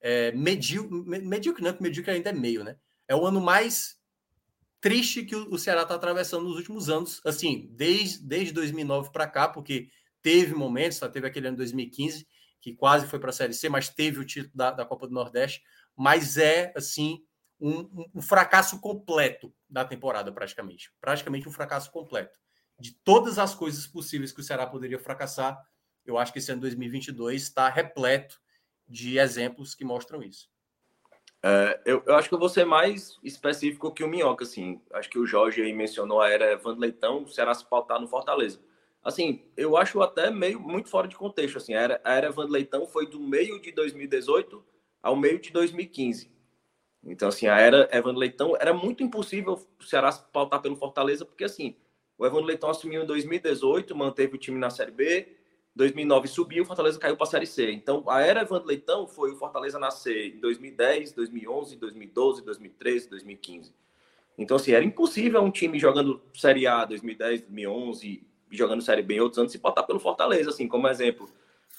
[0.00, 2.76] é, medíocre, medíocre não, porque medíocre ainda é meio, né?
[3.08, 3.96] É o ano mais
[4.80, 9.48] triste que o Ceará está atravessando nos últimos anos, assim, desde, desde 2009 para cá,
[9.48, 9.88] porque
[10.22, 11.08] teve momentos, tá?
[11.08, 12.26] teve aquele ano 2015
[12.60, 15.14] que quase foi para a Série C, mas teve o título da, da Copa do
[15.14, 15.62] Nordeste,
[15.94, 17.22] mas é, assim,
[17.60, 20.92] um, um, fracasso completo da temporada, praticamente.
[21.00, 22.38] Praticamente um fracasso completo.
[22.78, 25.56] De todas as coisas possíveis que o Ceará poderia fracassar,
[26.04, 28.40] eu acho que esse ano 2022 está repleto
[28.88, 30.48] de exemplos que mostram isso.
[31.48, 34.80] É, eu, eu, acho que eu vou ser mais específico que o Minhoca, assim.
[34.92, 38.08] Acho que o Jorge aí mencionou a era Evandro Leitão, o Ceará se pautar no
[38.08, 38.58] Fortaleza.
[39.00, 41.74] Assim, eu acho até meio muito fora de contexto, assim.
[41.74, 44.64] A era, a era foi do meio de 2018
[45.00, 46.32] ao meio de 2015.
[47.04, 51.24] Então, assim, a era Evandro Leitão era muito impossível o Ceará se pautar pelo Fortaleza,
[51.24, 51.76] porque, assim,
[52.18, 55.35] o Evandro Leitão assumiu em 2018, manteve o time na Série B,
[55.76, 57.70] 2009 subiu, o Fortaleza caiu para a Série C.
[57.70, 63.74] Então, a era Evandro Leitão foi o Fortaleza nascer em 2010, 2011, 2012, 2013, 2015.
[64.38, 69.20] Então, assim, era impossível um time jogando Série A 2010, 2011, jogando Série B em
[69.20, 71.28] outros anos, se botar pelo Fortaleza, assim, como exemplo.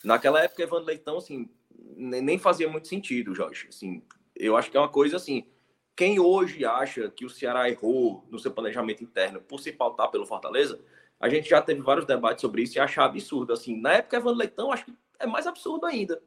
[0.04, 1.50] Naquela época, Evandro Leitão, assim,
[1.96, 3.66] nem fazia muito sentido, Jorge.
[3.68, 4.04] Assim,
[4.36, 5.48] eu acho que é uma coisa, assim,
[5.96, 10.28] quem hoje acha que o Ceará errou no seu planejamento interno por se pautar pelo
[10.28, 10.80] Fortaleza,
[11.20, 13.54] a gente já teve vários debates sobre isso e achar absurdo.
[13.54, 16.22] Assim, na época, Evandro Leitão, acho que é mais absurdo ainda.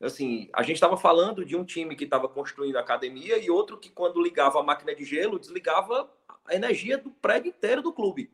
[0.00, 3.78] Assim, a gente estava falando de um time que estava construindo a academia e outro
[3.78, 6.08] que, quando ligava a máquina de gelo, desligava
[6.44, 8.30] a energia do prédio inteiro do clube.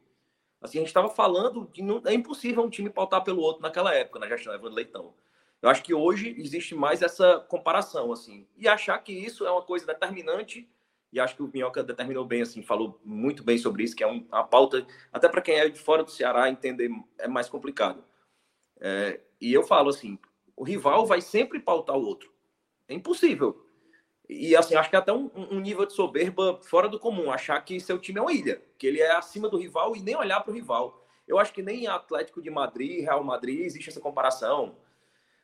[0.61, 3.95] Assim, a gente estava falando de não, é impossível um time pautar pelo outro naquela
[3.95, 5.15] época, na gestão Evandro Leitão.
[5.61, 9.63] Eu acho que hoje existe mais essa comparação, assim, e achar que isso é uma
[9.63, 10.69] coisa determinante
[11.15, 14.07] e acho que o Minhoca determinou bem, assim, falou muito bem sobre isso, que é
[14.07, 18.05] um, uma pauta, até para quem é de fora do Ceará entender é mais complicado.
[18.81, 20.19] É, e eu falo assim,
[20.57, 22.35] o rival vai sempre pautar o outro.
[22.89, 23.65] É impossível.
[24.29, 27.61] E assim, acho que é até um, um nível de soberba fora do comum, achar
[27.65, 30.41] que seu time é uma ilha, que ele é acima do rival e nem olhar
[30.41, 31.07] para o rival.
[31.29, 34.77] Eu acho que nem Atlético de Madrid, Real Madrid, existe essa comparação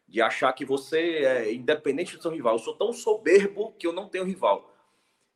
[0.08, 2.54] de achar que você é independente do seu rival.
[2.54, 4.68] Eu sou tão soberbo que eu não tenho rival.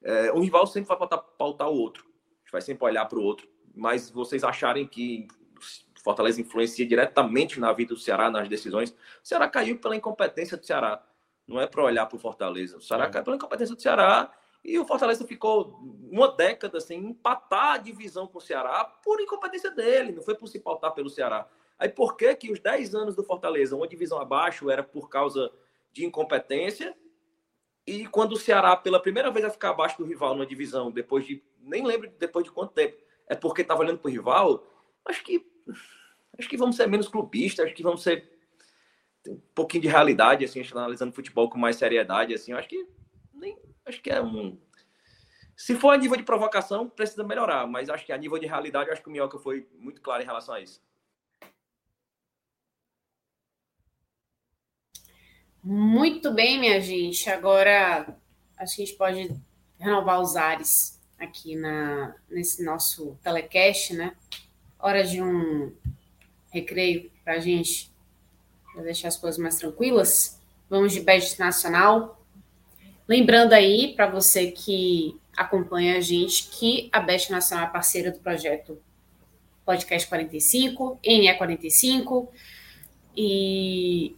[0.04, 2.04] É, um rival sempre vai pautar, pautar o outro.
[2.52, 3.48] Vai sempre olhar para o outro.
[3.74, 5.26] Mas vocês acharem que
[6.04, 8.96] Fortaleza influencia diretamente na vida do Ceará, nas decisões, o
[9.26, 11.02] Ceará caiu pela incompetência do Ceará.
[11.48, 12.76] Não é para olhar para o Fortaleza.
[12.76, 13.10] O Ceará é.
[13.10, 14.30] caiu pela incompetência do Ceará
[14.62, 15.80] e o Fortaleza ficou
[16.10, 20.46] uma década sem empatar a divisão com o Ceará por incompetência dele, não foi por
[20.46, 21.48] se pautar pelo Ceará.
[21.78, 25.50] Aí por que que os 10 anos do Fortaleza, uma divisão abaixo, era por causa
[25.90, 26.94] de incompetência
[27.86, 31.26] e quando o Ceará, pela primeira vez, vai ficar abaixo do rival numa divisão, depois
[31.26, 31.42] de.
[31.60, 32.96] Nem lembro depois de quanto tempo.
[33.26, 34.66] É porque estava olhando para o rival.
[35.04, 35.46] Acho que.
[36.38, 38.32] Acho que vamos ser menos clubistas, acho que vamos ser.
[39.26, 42.52] Um pouquinho de realidade, assim, analisando futebol com mais seriedade, assim.
[42.52, 42.86] Acho que.
[43.32, 44.58] Nem, acho que é um.
[45.56, 48.90] Se for a nível de provocação, precisa melhorar, mas acho que a nível de realidade,
[48.90, 50.82] acho que o Minhoca foi muito claro em relação a isso.
[55.64, 57.30] Muito bem, minha gente.
[57.30, 58.14] Agora
[58.58, 59.34] acho que a gente pode
[59.78, 64.14] renovar os ares aqui na, nesse nosso telecast, né?
[64.78, 65.72] Hora de um
[66.52, 67.90] recreio para a gente,
[68.74, 70.38] para deixar as coisas mais tranquilas.
[70.68, 72.22] Vamos de bet nacional.
[73.08, 78.18] Lembrando aí, para você que acompanha a gente, que a Bet Nacional é parceira do
[78.18, 78.78] projeto
[79.64, 82.28] Podcast 45, NE45,
[83.16, 84.14] e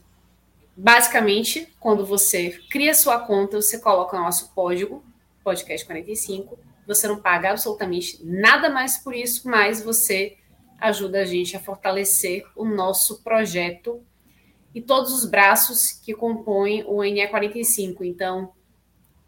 [0.77, 5.03] Basicamente, quando você cria sua conta, você coloca o nosso código,
[5.43, 10.37] podcast 45, você não paga absolutamente nada mais por isso, mas você
[10.79, 14.03] ajuda a gente a fortalecer o nosso projeto
[14.75, 18.03] e todos os braços que compõem o NE45.
[18.03, 18.53] Então,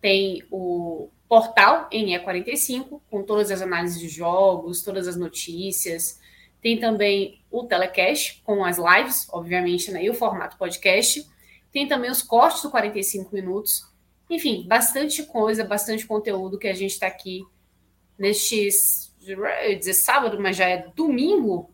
[0.01, 6.21] tem o portal NE45, com todas as análises de jogos, todas as notícias.
[6.61, 11.27] Tem também o telecast, com as lives, obviamente, né, e o formato podcast.
[11.73, 13.87] Tem também os cortes do 45 minutos.
[14.31, 17.45] Enfim, bastante coisa, bastante conteúdo que a gente está aqui
[18.19, 18.69] neste,
[19.27, 21.73] eu ia dizer sábado, mas já é domingo.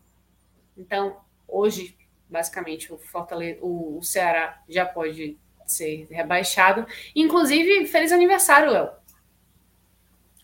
[0.77, 1.17] Então,
[1.47, 1.97] hoje,
[2.29, 6.85] basicamente, o, Fortaleza, o Ceará já pode ser rebaixado.
[7.15, 8.89] Inclusive, feliz aniversário, Léo.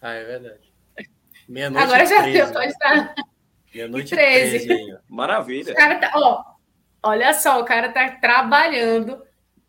[0.02, 0.74] Ah, é verdade.
[1.48, 1.84] Meia-noite.
[1.84, 3.16] Agora já 13, pode estar.
[3.74, 4.68] Meia-noite 13.
[4.68, 5.76] 13 Maravilha.
[5.76, 6.44] Tá, ó,
[7.04, 9.22] olha só, o cara tá trabalhando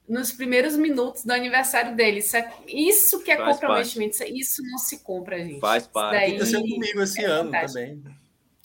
[0.09, 2.19] nos primeiros minutos do aniversário dele.
[2.19, 4.19] Isso, é, isso que é Faz comprometimento.
[4.19, 4.39] Parte.
[4.39, 5.61] Isso não se compra, gente.
[5.61, 6.13] Faz parte.
[6.13, 6.31] Daí...
[6.31, 8.03] Aconteceu comigo esse é ano também.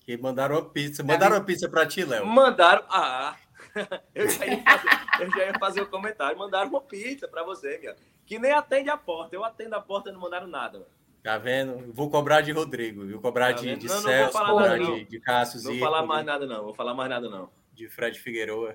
[0.03, 1.03] Que mandaram uma pizza.
[1.03, 2.25] Mandaram uma pizza para ti, Léo?
[2.25, 2.83] Mandaram.
[2.89, 3.35] Ah,
[4.15, 4.89] eu já, ia fazer,
[5.21, 6.37] eu já ia fazer o comentário.
[6.37, 7.95] Mandaram uma pizza para você, minha.
[8.25, 9.35] Que nem atende a porta.
[9.35, 10.79] Eu atendo a porta e não mandaram nada.
[10.79, 10.97] Mano.
[11.27, 11.91] Tá vendo?
[11.93, 15.19] Vou cobrar de Rodrigo, vou cobrar tá de, de não, Celso, vou cobrar de, de
[15.19, 16.63] Cássio Não vou falar mais nada, não.
[16.63, 17.49] Vou falar mais nada, não.
[17.73, 18.73] De Fred Figueiredo.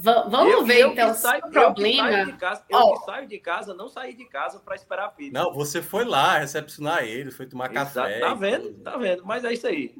[0.00, 2.10] Vamos eu, ver, eu então, saio, o problema.
[2.10, 2.98] Eu, que, casa, eu oh.
[2.98, 5.32] que saio de casa, não saí de casa para esperar a pizza.
[5.32, 8.20] Não, você foi lá recepcionar ele, foi tomar Exato, café.
[8.20, 8.72] Tá vendo?
[8.74, 9.24] Tá vendo?
[9.24, 9.94] Mas é isso aí.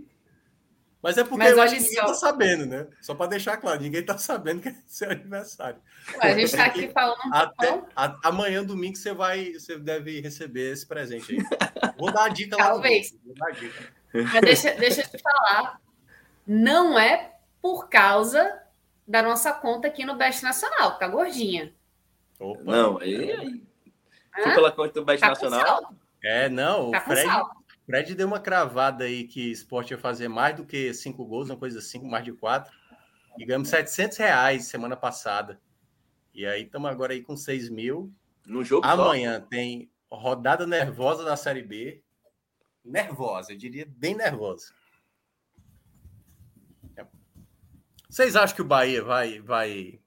[1.03, 2.07] Mas é porque Mas eu acho que ninguém só...
[2.07, 2.87] tá sabendo, né?
[3.01, 5.81] Só para deixar claro, ninguém tá sabendo que é seu aniversário.
[6.17, 7.33] Ué, a gente tá aqui falando.
[7.33, 11.93] Até, a, amanhã, domingo, você vai, você deve receber esse presente aí.
[11.97, 12.71] Vou dar a dica lá.
[12.71, 13.17] Talvez.
[13.25, 13.93] Vou dar a dica.
[14.13, 15.81] Mas deixa, deixa eu te falar.
[16.47, 18.68] Não é por causa
[19.09, 21.75] da nossa conta aqui no Best Nacional, que tá gordinha.
[22.39, 22.63] Opa.
[22.63, 23.63] Não, aí.
[24.35, 25.95] Foi pela conta do Best tá Nacional.
[26.23, 27.29] É, não, tá o Fred.
[27.87, 31.49] Fred deu uma cravada aí que o esporte ia fazer mais do que cinco gols,
[31.49, 32.71] uma coisa assim, mais de quatro.
[33.39, 35.59] E ganhamos 700 reais semana passada.
[36.35, 38.13] E aí estamos agora aí com 6 mil.
[38.47, 39.47] No jogo Amanhã só.
[39.47, 42.03] tem rodada nervosa da Série B.
[42.85, 44.73] Nervosa, eu diria bem nervosa.
[48.19, 50.01] Vocês acham que o Bahia vai, vai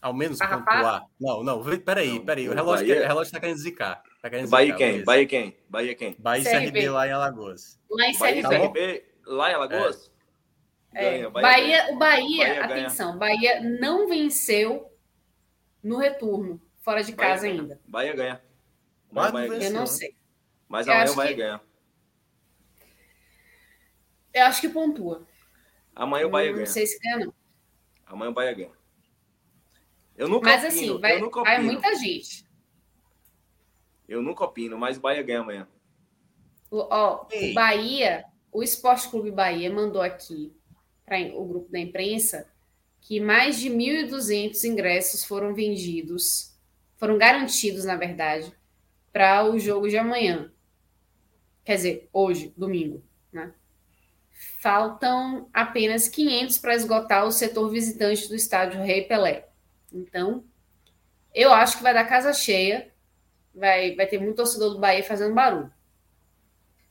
[0.00, 1.06] ao menos pontuar?
[1.20, 2.48] Não, não, peraí, peraí.
[2.48, 3.04] O relógio, Bahia...
[3.04, 4.02] o relógio está querendo zicar.
[4.20, 5.04] Tá querendo Bahia quem?
[5.04, 5.56] Bahia quem?
[5.68, 6.16] Bahia quem?
[6.18, 6.64] Bahia CRB.
[6.64, 7.80] CRB lá em Alagoas.
[7.88, 8.42] Lá em CRB.
[8.42, 10.12] Bahia CRB lá em Alagoas?
[10.92, 11.10] É.
[11.10, 14.92] Ganha, Bahia, Bahia, o Bahia, Bahia atenção, Bahia não venceu
[15.80, 17.80] no retorno, fora de casa Bahia ainda.
[17.86, 18.42] Bahia ganha.
[19.12, 19.64] Bahia Bahia ganha.
[19.68, 20.16] Eu não sei.
[20.68, 21.40] Mas amanhã o Bahia que...
[21.40, 21.60] ganha.
[24.34, 25.24] Eu acho que pontua.
[26.02, 26.64] Amanhã o Bahia ganha.
[26.64, 27.34] Não sei se ganha, não.
[28.04, 28.72] Amanhã o Bahia ganha.
[30.16, 32.44] Eu nunca Mas opino, assim, vai, vai muita gente.
[34.08, 35.68] Eu nunca opino, mas o Bahia ganha amanhã.
[36.68, 40.52] O, ó, o Bahia, o Esporte Clube Bahia mandou aqui
[41.06, 42.50] para o grupo da imprensa
[43.00, 46.58] que mais de 1.200 ingressos foram vendidos,
[46.96, 48.52] foram garantidos, na verdade,
[49.12, 50.52] para o jogo de amanhã.
[51.64, 53.04] Quer dizer, hoje, domingo?
[54.60, 59.48] Faltam apenas 500 para esgotar o setor visitante do estádio Rei Pelé.
[59.92, 60.44] Então,
[61.34, 62.92] eu acho que vai dar casa cheia
[63.54, 65.70] vai, vai ter muito torcedor do Bahia fazendo barulho.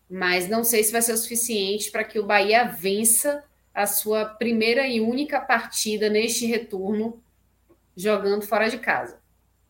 [0.10, 3.44] Mas não sei se vai ser o suficiente para que o Bahia vença
[3.74, 7.22] a sua primeira e única partida neste retorno
[7.96, 9.20] jogando fora de casa.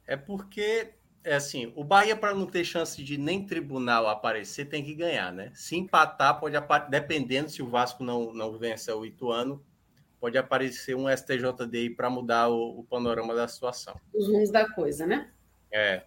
[0.07, 0.89] É porque,
[1.23, 5.31] é assim, o Bahia, para não ter chance de nem tribunal aparecer, tem que ganhar,
[5.31, 5.51] né?
[5.53, 6.55] Se empatar, pode
[6.89, 9.63] dependendo se o Vasco não, não vencer o Ituano,
[10.19, 13.99] pode aparecer um STJD para mudar o, o, panorama da situação.
[14.13, 15.29] Os rumos da coisa, né?
[15.71, 16.03] É.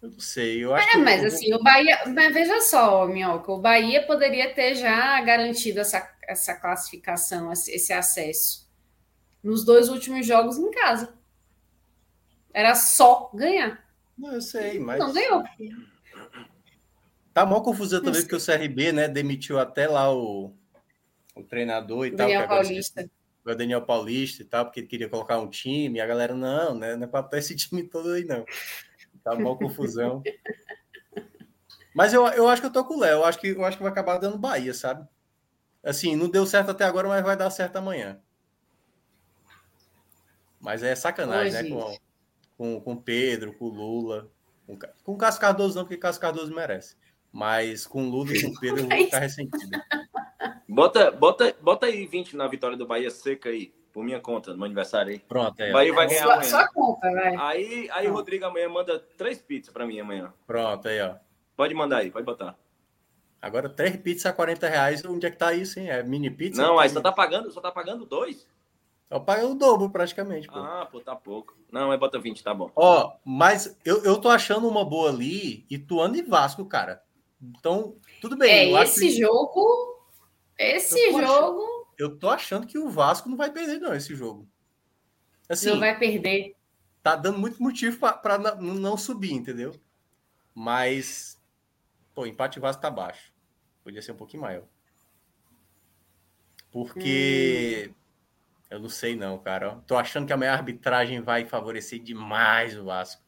[0.00, 1.98] Eu não sei, eu acho É, mas assim, o Bahia.
[2.06, 8.68] Mas veja só, Minhoca, o Bahia poderia ter já garantido essa, essa classificação, esse acesso,
[9.42, 11.14] nos dois últimos jogos em casa.
[12.52, 13.85] Era só ganhar.
[14.16, 14.98] Não, eu sei, mas.
[14.98, 15.42] Não ganhou.
[17.34, 20.54] Tá mó confusão também, porque o CRB, né, demitiu até lá o,
[21.34, 22.26] o treinador e o tal.
[22.26, 23.10] Daniel Paulista.
[23.44, 26.74] O Daniel Paulista e tal, porque ele queria colocar um time, e a galera, não,
[26.74, 28.44] né, não é para ter esse time todo aí, não.
[29.22, 30.22] Tá uma confusão.
[31.94, 33.18] Mas eu, eu acho que eu tô com o Léo.
[33.18, 35.06] Eu acho que eu acho que vai acabar dando Bahia, sabe?
[35.82, 38.20] Assim, não deu certo até agora, mas vai dar certo amanhã.
[40.60, 41.68] Mas é sacanagem, Oi, né?
[41.70, 42.05] Com,
[42.56, 44.30] com, com Pedro, com Lula.
[44.66, 46.96] Com, com o Cássio Cardoso não, porque Cássio Cardoso merece.
[47.32, 49.78] Mas com Lula e com Pedro eu vou ficar ressentido.
[50.68, 54.58] Bota, bota, bota aí 20 na vitória do Bahia seca aí por minha conta, no
[54.58, 55.18] meu aniversário aí.
[55.20, 55.72] Pronto, aí.
[55.72, 56.50] Bahia vai ganhar sua, amanhã.
[56.50, 57.36] Sua conta, vai.
[57.36, 60.34] Aí, aí o Rodrigo amanhã manda três pizzas para mim amanhã.
[60.46, 61.14] Pronto, aí, ó.
[61.56, 62.58] Pode mandar aí, pode botar.
[63.40, 65.88] Agora, três pizzas a 40 reais, onde é que tá isso, hein?
[65.88, 66.60] É mini pizza?
[66.60, 68.46] Não, aí só tá pagando, só tá pagando dois?
[69.08, 70.58] Só paga o dobro, praticamente, pô.
[70.58, 71.56] Ah, pô, tá pouco.
[71.70, 72.70] Não, aí bota 20, tá bom.
[72.74, 77.02] Ó, mas eu, eu tô achando uma boa ali, Ituano e Vasco, cara.
[77.40, 78.74] Então, tudo bem.
[78.74, 79.20] É, esse que...
[79.20, 79.96] jogo...
[80.58, 81.22] Esse jogo...
[81.22, 84.48] Achando, eu tô achando que o Vasco não vai perder, não, esse jogo.
[85.48, 86.56] Assim, não vai perder.
[87.02, 89.74] Tá dando muito motivo para não subir, entendeu?
[90.54, 91.36] Mas
[92.16, 93.30] Pô, empate Vasco tá baixo.
[93.84, 94.64] Podia ser um pouquinho maior.
[96.72, 97.90] Porque.
[97.90, 97.94] Hum.
[98.76, 99.82] Eu não sei, não, cara.
[99.86, 103.22] Tô achando que a minha arbitragem vai favorecer demais o Vasco.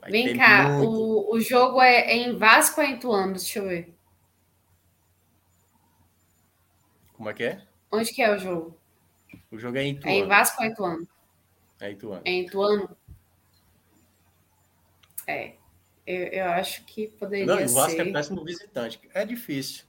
[0.00, 0.90] Vai Vem cá, muito...
[0.90, 3.34] o, o jogo é, é, em Vasco ou é em Ituano?
[3.34, 3.94] Deixa eu ver.
[7.12, 7.62] Como é que é?
[7.92, 8.76] Onde que é o jogo?
[9.48, 10.16] O jogo é em Ituano.
[10.16, 11.08] É em Vasco ou é Ituano?
[11.80, 12.22] É em Ituano.
[12.24, 12.96] É Ituano?
[15.28, 15.54] É.
[16.04, 18.08] Eu, eu acho que poderia Não, o Vasco é ser...
[18.08, 19.00] é péssimo visitante.
[19.14, 19.84] É difícil.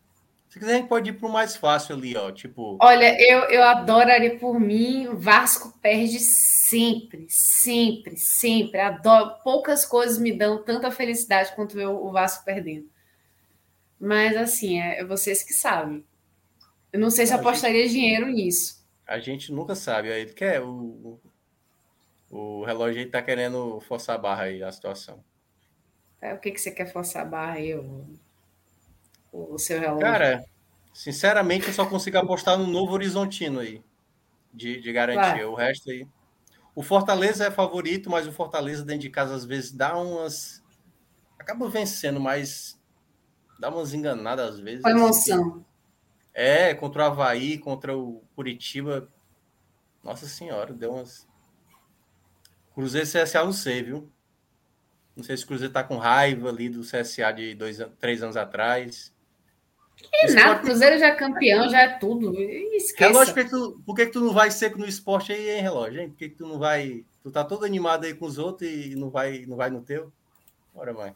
[0.50, 2.32] Se quiser, a gente pode ir para o mais fácil ali, ó.
[2.32, 2.76] Tipo.
[2.82, 5.08] Olha, eu, eu adoraria por mim.
[5.08, 8.80] O Vasco perde sempre, sempre, sempre.
[8.80, 9.36] Adoro.
[9.44, 12.90] Poucas coisas me dão tanta felicidade quanto ver o Vasco perdendo.
[14.00, 16.04] Mas assim, é, é vocês que sabem.
[16.92, 18.84] Eu não sei se apostaria gente, dinheiro nisso.
[19.06, 20.08] A gente nunca sabe.
[20.08, 21.20] Ele quer o,
[22.32, 25.24] o relógio está querendo forçar a barra aí a situação.
[26.20, 27.76] É, o que, que você quer forçar a barra aí?
[27.76, 28.08] O,
[29.32, 30.02] o seu relógio?
[30.02, 30.44] Cara,
[30.94, 33.82] sinceramente, eu só consigo apostar no novo horizontino aí.
[34.52, 35.34] De, de garantia.
[35.34, 35.46] Vai.
[35.46, 36.08] O resto aí.
[36.76, 40.64] O Fortaleza é favorito, mas o Fortaleza dentro de casa às vezes dá umas.
[41.38, 42.80] Acaba vencendo, mas
[43.60, 44.82] dá umas enganadas às vezes.
[44.82, 45.50] Com emoção.
[45.50, 45.66] Assim.
[46.34, 49.10] É, contra o Havaí, contra o Curitiba.
[50.04, 51.28] Nossa Senhora, deu umas.
[52.74, 54.10] Cruzeiro CSA não sei, viu?
[55.16, 58.38] Não sei se o Cruzeiro tá com raiva ali do CSA de dois, três anos
[58.38, 59.14] atrás.
[60.12, 62.34] Que nada, Cruzeiro já é campeão, já é tudo.
[62.40, 63.10] Esqueça.
[63.10, 65.62] Relógio, por que, tu, por que, que tu não vai seco no esporte aí, hein,
[65.62, 66.02] relógio?
[66.02, 66.10] Hein?
[66.10, 67.06] Por que, que tu não vai.
[67.22, 70.12] Tu tá todo animado aí com os outros e não vai, não vai no teu?
[70.74, 71.16] Bora, mãe.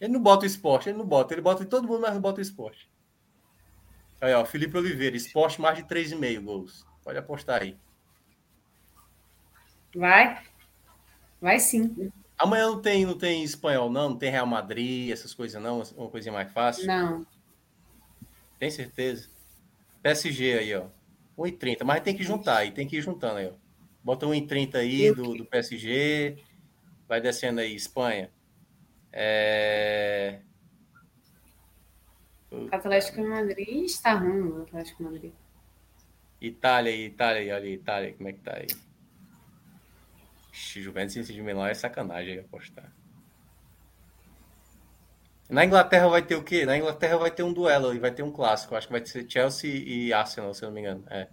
[0.00, 1.34] Ele não bota o esporte, ele não bota.
[1.34, 2.90] Ele bota em todo mundo, mas não bota o esporte.
[4.20, 6.86] Aí, ó, Felipe Oliveira, esporte mais de 3,5 gols.
[7.02, 7.76] Pode apostar aí.
[9.94, 10.42] Vai.
[11.40, 12.12] Vai sim.
[12.38, 14.10] Amanhã não tem, não tem espanhol, não?
[14.10, 15.82] Não tem Real Madrid, essas coisas, não?
[15.96, 16.86] Uma coisinha mais fácil?
[16.86, 17.26] Não.
[18.60, 19.30] Tem certeza?
[20.02, 20.86] PSG aí, ó.
[21.38, 23.52] 1,30, mas tem que juntar aí, tem que ir juntando aí, ó.
[24.04, 26.36] Bota 1,30 aí do, do PSG.
[27.08, 28.30] Vai descendo aí, Espanha.
[29.10, 30.40] É...
[32.70, 35.32] Atlético Madrid está ruim, o Atlético Madrid.
[36.38, 38.66] Itália, Itália, olha Itália, como é que tá aí?
[40.52, 42.92] Juventus em de Milão é sacanagem apostar.
[45.50, 46.64] Na Inglaterra vai ter o quê?
[46.64, 48.76] Na Inglaterra vai ter um duelo e vai ter um clássico.
[48.76, 51.04] Acho que vai ser Chelsea e Arsenal, se eu não me engano.
[51.10, 51.26] É.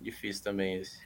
[0.00, 0.98] Difícil também esse.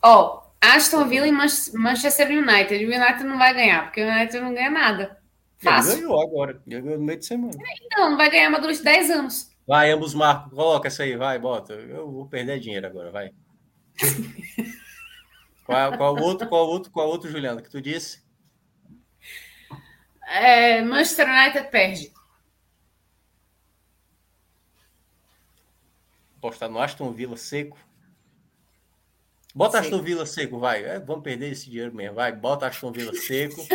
[0.00, 2.84] Ó, oh, Aston Villa e Manchester United.
[2.84, 5.18] O United não vai ganhar, porque o United não ganha nada.
[5.58, 5.92] Fácil.
[5.94, 6.62] Ele ganhou agora.
[6.64, 7.58] Ele ganhou no meio de semana.
[7.82, 9.50] Então, não vai ganhar mais durante 10 anos.
[9.66, 10.52] Vai, ambos marcos.
[10.52, 11.72] Coloca essa aí, vai, bota.
[11.72, 13.30] Eu vou perder dinheiro agora, vai.
[15.66, 18.27] qual, qual outro, qual outro, qual outro, Juliana, que tu disse?
[20.28, 22.12] É, Manchester United perde.
[26.40, 27.78] Postar no Aston Villa seco.
[29.54, 29.84] Bota seco.
[29.86, 30.84] Aston Villa seco, vai.
[30.84, 32.30] É, vamos perder esse dinheiro mesmo, vai.
[32.30, 33.56] Bota Aston Villa seco.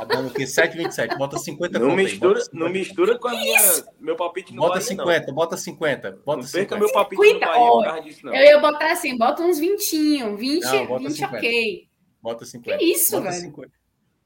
[0.00, 0.44] Tá dando o quê?
[0.44, 1.18] 7,27.
[1.18, 2.64] Bota 50 não mistura, bota 50.
[2.64, 3.60] Não mistura com a minha,
[3.98, 5.34] meu palpite no Bota Bahia, 50, não.
[5.34, 6.10] bota 50.
[6.24, 6.78] Bota não 50.
[6.78, 8.34] meu palpite 50, no Bahia, oh, disso, não.
[8.34, 11.36] Eu ia botar assim, bota uns 20, 20, não, bota 20 50.
[11.36, 11.88] ok.
[12.22, 12.78] Bota 50.
[12.78, 13.42] Que isso, bota velho?
[13.42, 13.79] 50.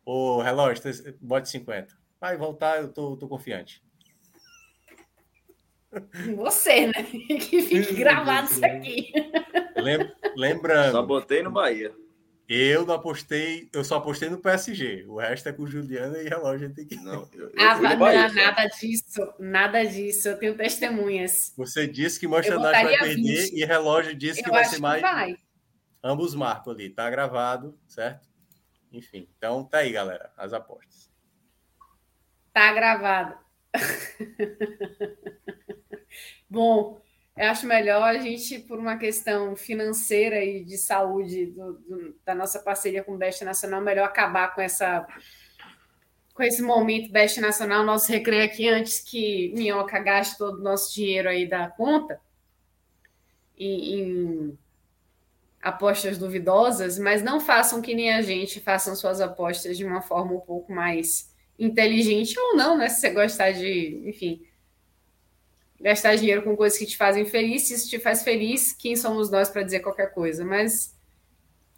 [0.05, 0.83] Ô, relógio,
[1.21, 1.97] bota 50.
[2.21, 3.83] Vai voltar, eu tô, tô confiante.
[6.37, 7.03] Você, né?
[7.03, 9.13] Que fique gravado isso aqui.
[10.37, 10.93] Lembrando.
[10.93, 11.93] Só botei no Bahia.
[12.47, 15.07] Eu não apostei, eu só apostei no PSG.
[15.09, 16.75] O resto é com Juliana e relógio.
[16.75, 16.97] Tem que...
[16.97, 20.29] Não, eu, eu ah, não, nada disso, nada disso.
[20.29, 21.55] Eu tenho testemunhas.
[21.57, 23.55] Você disse que Manchester vai perder 20.
[23.55, 25.01] e relógio disse eu que vai ser mais.
[25.01, 25.37] Vai.
[26.03, 28.29] Ambos marcam ali, tá gravado, certo?
[28.95, 31.11] Enfim, então tá aí, galera, as apostas.
[32.53, 33.37] Tá gravado.
[36.49, 37.01] Bom,
[37.37, 42.37] eu acho melhor a gente, por uma questão financeira e de saúde do, do, da
[42.37, 45.05] nossa parceria com o Best Nacional, melhor acabar com essa
[46.33, 50.95] com esse momento Best Nacional, nosso recreio aqui, antes que Minhoca gaste todo o nosso
[50.95, 52.21] dinheiro aí da conta
[53.57, 54.59] em, em
[55.65, 60.35] apostas duvidosas, mas não façam que nem a gente, façam suas apostas de uma forma
[60.35, 62.91] um pouco mais inteligente ou não, né?
[62.91, 64.47] Se você gostar de, enfim,
[65.81, 67.63] gastar dinheiro com coisas que te fazem feliz.
[67.63, 70.45] Se isso te faz feliz, quem somos nós para dizer qualquer coisa?
[70.45, 70.95] Mas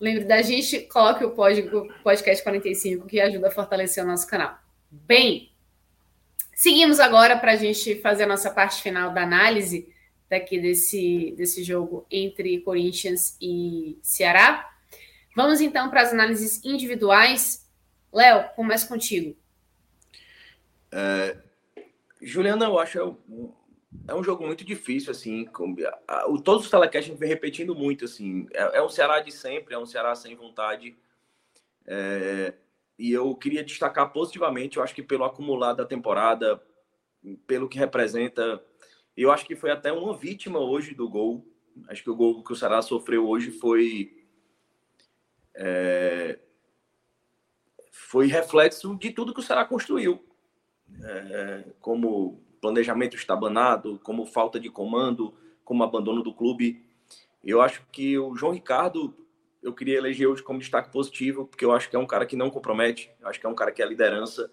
[0.01, 4.59] lembre da gente, coloque o podcast 45 que ajuda a fortalecer o nosso canal.
[4.91, 5.53] Bem,
[6.53, 9.89] seguimos agora para a gente fazer a nossa parte final da análise
[10.29, 14.69] daqui desse, desse jogo entre Corinthians e Ceará.
[15.35, 17.69] Vamos então para as análises individuais.
[18.13, 19.37] Léo, começa contigo.
[20.91, 21.37] É,
[22.23, 23.53] Juliana, eu acho um,
[24.09, 25.45] é um jogo muito difícil, assim.
[25.45, 25.75] Com,
[26.09, 28.47] a, a, todos os telecasts vem repetindo muito, assim.
[28.53, 30.97] É, é um Ceará de sempre, é um Ceará sem vontade.
[31.87, 32.55] É,
[32.99, 36.61] e eu queria destacar positivamente, eu acho que pelo acumulado da temporada,
[37.47, 38.63] pelo que representa,
[39.17, 41.47] eu acho que foi até uma vítima hoje do gol.
[41.89, 44.25] Acho que o gol que o Ceará sofreu hoje foi.
[45.55, 46.39] É,
[47.91, 50.23] foi reflexo de tudo que o Ceará construiu.
[51.03, 56.85] É, como planejamento estabanado, como falta de comando, como abandono do clube.
[57.43, 59.17] Eu acho que o João Ricardo,
[59.63, 62.37] eu queria eleger hoje como destaque positivo, porque eu acho que é um cara que
[62.37, 64.51] não compromete, eu acho que é um cara que é liderança,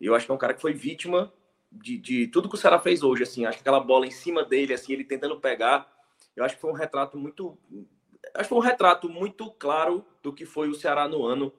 [0.00, 1.32] eu acho que é um cara que foi vítima
[1.70, 4.44] de, de tudo que o Ceará fez hoje, assim, acho que aquela bola em cima
[4.44, 5.90] dele, assim, ele tentando pegar,
[6.34, 7.58] eu acho que foi um retrato muito,
[8.34, 11.52] acho que foi um retrato muito claro do que foi o Ceará no ano,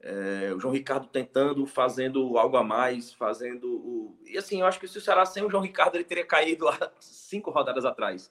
[0.00, 4.18] é, o João Ricardo tentando, fazendo algo a mais, fazendo o...
[4.24, 6.68] E assim, eu acho que se o Ceará sem o João Ricardo, ele teria caído
[6.68, 8.30] há cinco rodadas atrás.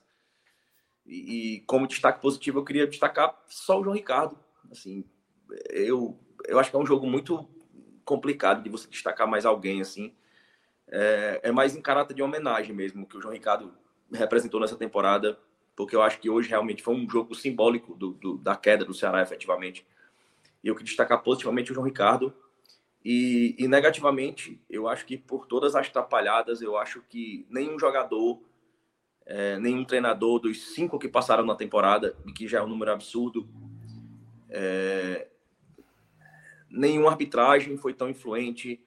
[1.04, 4.38] E, e, como destaque positivo, eu queria destacar só o João Ricardo.
[4.70, 5.04] Assim,
[5.70, 7.48] eu, eu acho que é um jogo muito
[8.04, 10.14] complicado de você destacar mais alguém, assim.
[10.90, 13.72] É, é mais em caráter de homenagem mesmo que o João Ricardo
[14.12, 15.38] representou nessa temporada,
[15.76, 18.94] porque eu acho que hoje realmente foi um jogo simbólico do, do da queda do
[18.94, 19.86] Ceará, efetivamente
[20.62, 22.34] e eu queria destacar positivamente o João Ricardo.
[23.04, 28.42] E, e, negativamente, eu acho que por todas as atrapalhadas, eu acho que nenhum jogador,
[29.24, 32.92] é, nenhum treinador dos cinco que passaram na temporada, e que já é um número
[32.92, 33.48] absurdo,
[34.50, 35.28] é,
[36.68, 38.80] nenhuma arbitragem foi tão influente,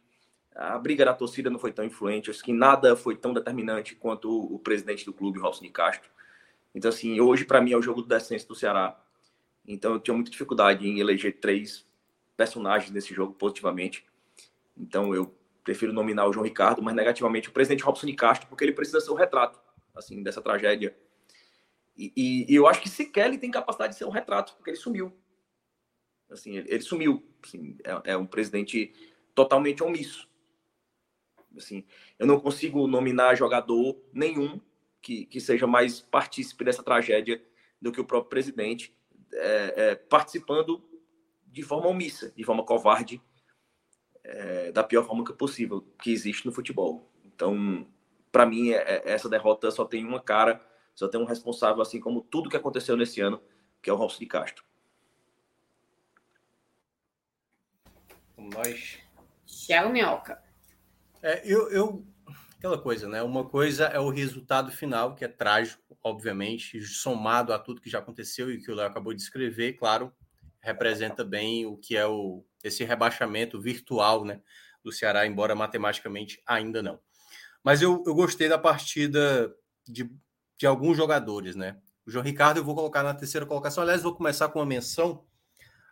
[0.55, 4.29] a briga da torcida não foi tão influente, acho que nada foi tão determinante quanto
[4.29, 6.09] o, o presidente do clube, Robson de Castro.
[6.73, 8.97] Então, assim, hoje, para mim, é o jogo do descenso do Ceará.
[9.67, 11.85] Então eu tinha muita dificuldade em eleger três
[12.35, 14.05] personagens nesse jogo positivamente.
[14.75, 15.33] Então eu
[15.63, 18.99] prefiro nominar o João Ricardo, mas negativamente o presidente Robson de Castro, porque ele precisa
[18.99, 19.59] ser o retrato
[19.93, 20.95] assim dessa tragédia.
[21.95, 24.71] E, e, e eu acho que sequer ele tem capacidade de ser um retrato, porque
[24.71, 25.13] ele sumiu.
[26.29, 27.23] Assim, ele, ele sumiu.
[27.43, 28.93] Assim, é, é um presidente
[29.35, 30.27] totalmente omisso.
[31.55, 31.85] Assim,
[32.17, 34.59] eu não consigo nominar jogador nenhum
[35.01, 37.43] que, que seja mais partícipe dessa tragédia
[37.81, 38.95] do que o próprio presidente
[39.33, 40.83] é, é, participando
[41.47, 43.21] de forma omissa, de forma covarde,
[44.23, 47.11] é, da pior forma que possível que existe no futebol.
[47.25, 47.87] Então,
[48.31, 51.99] para mim, é, é, essa derrota só tem uma cara, só tem um responsável, assim
[51.99, 53.41] como tudo que aconteceu nesse ano,
[53.81, 54.63] que é o Robson de Castro.
[58.37, 58.99] Nós.
[59.45, 60.41] Thiago Minhoca.
[61.23, 62.07] É, eu, eu,
[62.57, 63.21] aquela coisa, né?
[63.21, 67.99] Uma coisa é o resultado final, que é trágico, obviamente, somado a tudo que já
[67.99, 70.11] aconteceu e que o Léo acabou de escrever, claro,
[70.59, 74.41] representa bem o que é o, esse rebaixamento virtual, né?
[74.83, 76.99] Do Ceará, embora matematicamente ainda não.
[77.63, 79.55] Mas eu, eu gostei da partida
[79.87, 80.09] de,
[80.57, 81.79] de alguns jogadores, né?
[82.03, 83.83] O João Ricardo eu vou colocar na terceira colocação.
[83.83, 85.23] Aliás, vou começar com uma menção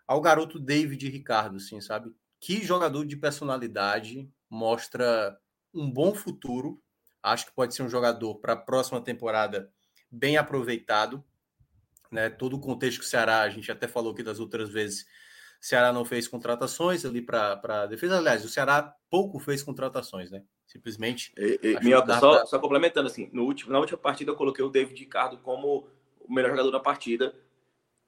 [0.08, 2.12] ao garoto David Ricardo, assim, sabe?
[2.40, 5.38] Que jogador de personalidade mostra
[5.74, 6.82] um bom futuro.
[7.22, 9.72] Acho que pode ser um jogador para a próxima temporada
[10.10, 11.24] bem aproveitado.
[12.12, 12.30] Né?
[12.30, 15.06] Todo o contexto que o Ceará, a gente até falou aqui das outras vezes,
[15.62, 18.18] o Ceará não fez contratações ali para defesa.
[18.18, 20.43] Aliás, o Ceará pouco fez contratações, né?
[20.66, 21.34] Simplesmente.
[21.38, 22.45] E, e, Minhoca, só, pra...
[22.45, 25.88] só, complementando, assim, no último, na última partida eu coloquei o David Ricardo como
[26.20, 27.36] o melhor jogador da partida.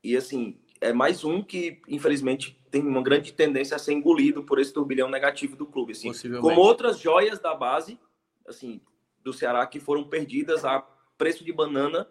[0.03, 4.57] E assim, é mais um que, infelizmente, tem uma grande tendência a ser engolido por
[4.57, 5.91] esse turbilhão negativo do clube.
[5.91, 7.99] Assim, como outras joias da base,
[8.47, 8.81] assim,
[9.21, 10.79] do Ceará que foram perdidas a
[11.17, 12.07] preço de banana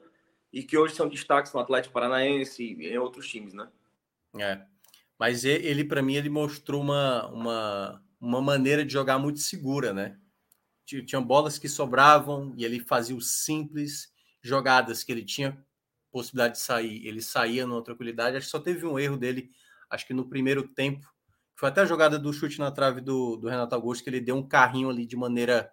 [0.52, 3.68] e que hoje são destaques no Atlético Paranaense e em outros times, né?
[4.38, 4.60] É.
[5.18, 10.18] Mas ele, para mim, ele mostrou uma, uma, uma maneira de jogar muito segura, né?
[10.84, 15.64] Tinha bolas que sobravam e ele fazia o simples, jogadas que ele tinha
[16.10, 18.36] possibilidade de sair, ele saía numa tranquilidade.
[18.36, 19.50] Acho que só teve um erro dele,
[19.90, 21.06] acho que no primeiro tempo.
[21.54, 24.34] Foi até a jogada do chute na trave do, do Renato Augusto, que ele deu
[24.34, 25.70] um carrinho ali de maneira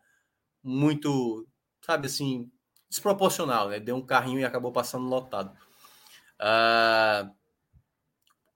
[0.62, 1.48] muito,
[1.82, 2.52] sabe assim,
[2.90, 3.80] desproporcional, né?
[3.80, 5.56] Deu um carrinho e acabou passando lotado.
[6.42, 7.32] Uh,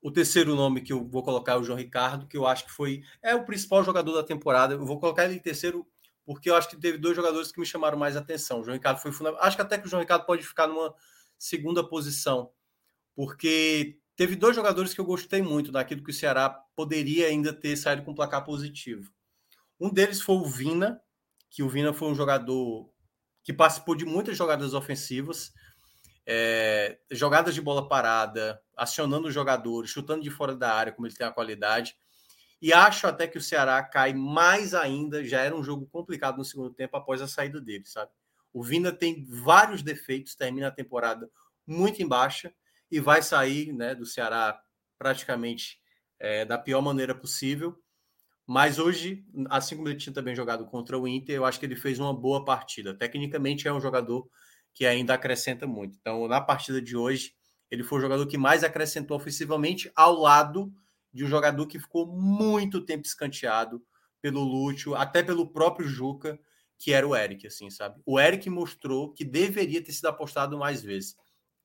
[0.01, 2.71] o terceiro nome que eu vou colocar é o João Ricardo, que eu acho que
[2.71, 4.73] foi é o principal jogador da temporada.
[4.73, 5.87] Eu vou colocar ele em terceiro
[6.25, 8.61] porque eu acho que teve dois jogadores que me chamaram mais atenção.
[8.61, 9.45] O João Ricardo foi fundamental.
[9.45, 10.93] Acho que até que o João Ricardo pode ficar numa
[11.37, 12.51] segunda posição,
[13.15, 17.75] porque teve dois jogadores que eu gostei muito daquilo que o Ceará poderia ainda ter
[17.75, 19.11] saído com um placar positivo.
[19.79, 21.01] Um deles foi o Vina,
[21.49, 22.87] que o Vina foi um jogador
[23.43, 25.51] que participou de muitas jogadas ofensivas,
[26.23, 31.15] é, jogadas de bola parada, acionando os jogadores, chutando de fora da área, como ele
[31.15, 31.95] tem a qualidade.
[32.61, 35.25] E acho até que o Ceará cai mais ainda.
[35.25, 38.11] Já era um jogo complicado no segundo tempo após a saída dele, sabe?
[38.53, 41.27] O Vina tem vários defeitos, termina a temporada
[41.65, 42.53] muito em baixa
[42.91, 44.61] e vai sair né, do Ceará
[44.99, 45.79] praticamente
[46.19, 47.75] é, da pior maneira possível.
[48.45, 51.75] Mas hoje, assim como ele tinha também jogado contra o Inter, eu acho que ele
[51.75, 52.93] fez uma boa partida.
[52.93, 54.27] Tecnicamente é um jogador
[54.73, 55.97] que ainda acrescenta muito.
[55.99, 57.33] Então, na partida de hoje,
[57.69, 60.71] ele foi o jogador que mais acrescentou ofensivamente, ao lado
[61.13, 63.81] de um jogador que ficou muito tempo escanteado
[64.21, 66.39] pelo Lúcio, até pelo próprio Juca,
[66.77, 68.01] que era o Eric, assim, sabe?
[68.05, 71.15] O Eric mostrou que deveria ter sido apostado mais vezes.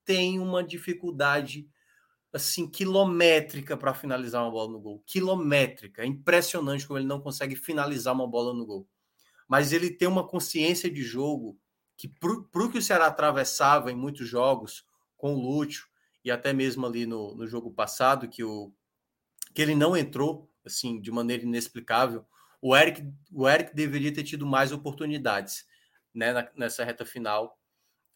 [0.06, 1.68] Tem uma dificuldade
[2.32, 5.02] assim quilométrica para finalizar uma bola no gol.
[5.06, 6.02] Quilométrica.
[6.02, 8.88] É impressionante como ele não consegue finalizar uma bola no gol.
[9.46, 11.58] Mas ele tem uma consciência de jogo
[11.96, 14.84] que para o que o Ceará atravessava em muitos jogos
[15.16, 15.86] com o Lúcio
[16.24, 18.72] e até mesmo ali no, no jogo passado que o
[19.54, 22.26] que ele não entrou assim de maneira inexplicável
[22.60, 23.02] o Eric
[23.32, 25.66] o Eric deveria ter tido mais oportunidades
[26.14, 27.58] né, na, nessa reta final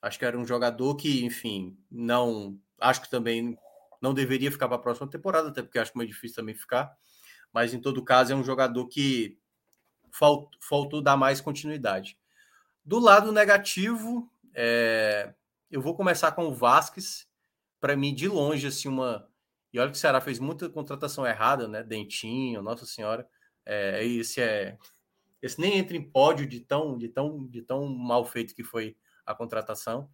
[0.02, 3.58] acho que era um jogador que enfim não acho que também
[4.00, 6.92] não deveria ficar para a próxima temporada até porque acho que é difícil também ficar
[7.52, 9.38] mas em todo caso é um jogador que
[10.10, 12.16] faltou, faltou dar mais continuidade
[12.84, 15.32] do lado negativo, é...
[15.70, 17.28] eu vou começar com o Vasquez.
[17.78, 19.28] Para mim, de longe, assim, uma.
[19.72, 21.82] E olha que o Ceará fez muita contratação errada, né?
[21.82, 23.26] Dentinho, Nossa Senhora.
[23.64, 24.76] É, esse é.
[25.40, 28.96] Esse nem entra em pódio de tão, de tão, de tão mal feito que foi
[29.24, 30.10] a contratação.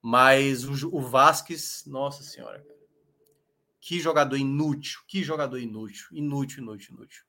[0.00, 2.64] Mas o, o Vasquez, nossa senhora,
[3.80, 7.24] que jogador inútil, que jogador inútil, inútil, inútil, inútil.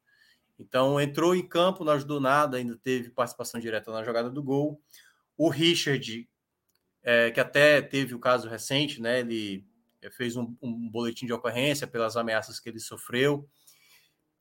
[0.57, 4.82] Então entrou em campo, não ajudou nada, ainda teve participação direta na jogada do gol.
[5.38, 6.30] O Richard,
[7.03, 9.20] é, que até teve o caso recente, né?
[9.20, 9.66] Ele
[10.01, 13.47] é, fez um, um, boletim de ocorrência pelas ameaças que ele sofreu.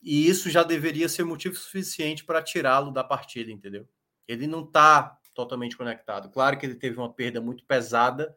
[0.02, 3.88] E isso já deveria ser motivo suficiente para tirá-lo da partida, entendeu?
[4.28, 6.30] Ele não está totalmente conectado.
[6.30, 8.34] Claro que ele teve uma perda muito pesada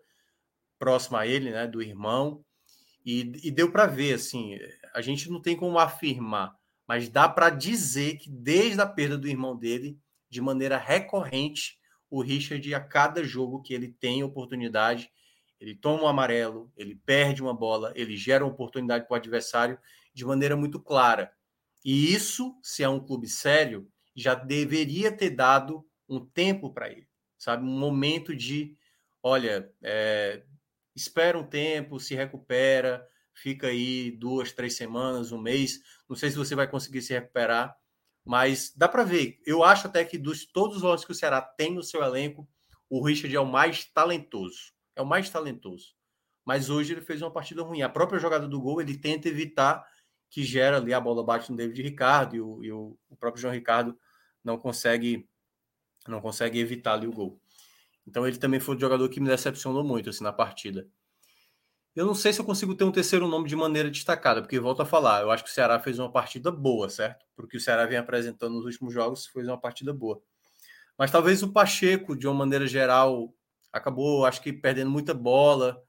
[0.80, 2.44] próxima a ele, né, do irmão,
[3.06, 4.58] e, e deu para ver, assim,
[4.94, 9.28] a gente não tem como afirmar mas dá para dizer que desde a perda do
[9.28, 11.78] irmão dele, de maneira recorrente,
[12.10, 15.12] o Richard, a cada jogo que ele tem oportunidade,
[15.60, 19.78] ele toma um amarelo, ele perde uma bola, ele gera uma oportunidade para o adversário
[20.14, 21.32] de maneira muito clara.
[21.84, 27.08] E isso, se é um clube sério, já deveria ter dado um tempo para ele,
[27.38, 27.64] sabe?
[27.64, 28.76] Um momento de,
[29.22, 30.44] olha, é,
[30.96, 35.80] espera um tempo, se recupera, fica aí duas, três semanas, um mês.
[36.10, 37.78] Não sei se você vai conseguir se recuperar,
[38.26, 39.40] mas dá para ver.
[39.46, 42.48] Eu acho até que dos todos os volantes que o Ceará tem no seu elenco,
[42.90, 44.74] o Richard é o mais talentoso.
[44.96, 45.96] É o mais talentoso.
[46.46, 47.82] Mas hoje ele fez uma partida ruim.
[47.82, 49.86] A própria jogada do gol, ele tenta evitar
[50.30, 53.42] que gera ali a bola bate no David Ricardo e o, e o, o próprio
[53.42, 53.98] João Ricardo
[54.44, 55.28] não consegue
[56.10, 57.40] não consegue evitar ali o gol.
[58.06, 60.88] Então ele também foi o jogador que me decepcionou muito assim na partida.
[61.96, 64.82] Eu não sei se eu consigo ter um terceiro nome de maneira destacada, porque volto
[64.84, 67.26] a falar, eu acho que o Ceará fez uma partida boa, certo?
[67.36, 70.22] Porque o Ceará vem apresentando nos últimos jogos, fez uma partida boa.
[70.96, 73.34] Mas talvez o Pacheco, de uma maneira geral,
[73.74, 75.82] acabou, acho que perdendo muita bola.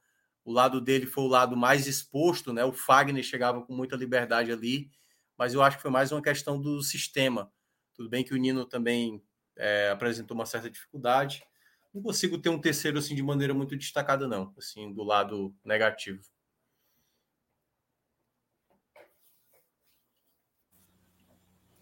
[0.45, 2.65] O lado dele foi o lado mais exposto, né?
[2.65, 4.91] O Fagner chegava com muita liberdade ali,
[5.37, 7.53] mas eu acho que foi mais uma questão do sistema.
[7.95, 9.23] Tudo bem que o Nino também
[9.59, 11.45] é, apresentou uma certa dificuldade,
[11.93, 16.23] não consigo ter um terceiro assim de maneira muito destacada, não, assim, do lado negativo.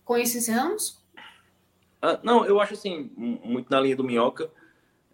[0.05, 1.05] Com isso encerramos?
[2.01, 4.51] Ah, não, eu acho assim, muito na linha do Minhoca.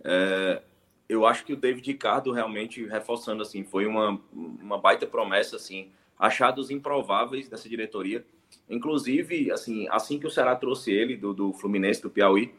[0.04, 0.62] É,
[1.08, 5.90] eu acho que o David Ricardo realmente reforçando assim, foi uma, uma baita promessa assim,
[6.18, 8.24] achados improváveis dessa diretoria.
[8.68, 12.54] Inclusive, assim, assim que o Ceará trouxe ele do, do Fluminense do Piauí,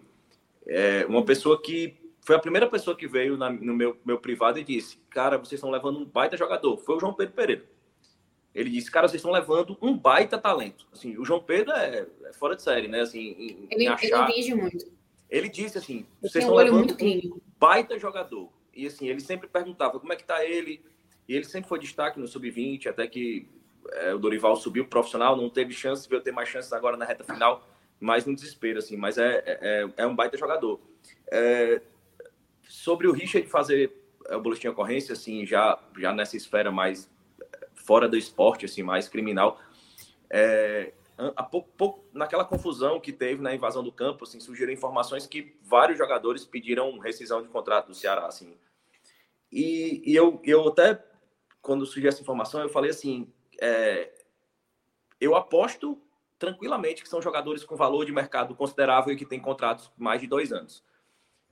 [0.66, 4.58] é, uma pessoa que foi a primeira pessoa que veio na, no meu, meu privado
[4.58, 6.78] e disse: Cara, vocês estão levando um baita jogador.
[6.78, 7.66] Foi o João Pedro Pereira.
[8.56, 10.88] Ele disse: Cara, vocês estão levando um baita talento.
[10.92, 13.02] Assim, o João Pedro é, é fora de série, né?
[13.02, 14.30] Assim, em, ele, em achar...
[14.30, 14.86] ele muito.
[15.30, 18.50] Ele disse assim: Vocês estão levando um baita jogador.
[18.74, 20.82] E assim, ele sempre perguntava como é que tá ele.
[21.28, 23.48] E ele sempre foi destaque no sub-20, até que
[23.92, 27.24] é, o Dorival subiu profissional, não teve chance, veio ter mais chances agora na reta
[27.24, 27.68] final,
[28.00, 28.98] mais no desespero, assim.
[28.98, 30.80] Mas é, é, é um baita jogador.
[31.32, 31.82] É,
[32.68, 33.94] Sobre o Richard fazer
[34.28, 37.10] é, o boletim de ocorrência, assim, já, já nessa esfera mais
[37.76, 39.60] fora do esporte, assim, mais criminal,
[40.30, 40.94] é,
[41.52, 45.98] pouco, pouco, naquela confusão que teve na invasão do campo, assim, surgiram informações que vários
[45.98, 48.58] jogadores pediram rescisão de contrato do Ceará, assim.
[49.52, 51.04] E, e eu, eu até,
[51.62, 53.32] quando surgiu essa informação, eu falei assim,
[53.62, 54.12] é,
[55.20, 56.02] eu aposto
[56.38, 60.28] tranquilamente que são jogadores com valor de mercado considerável e que têm contratos mais de
[60.28, 60.84] dois anos.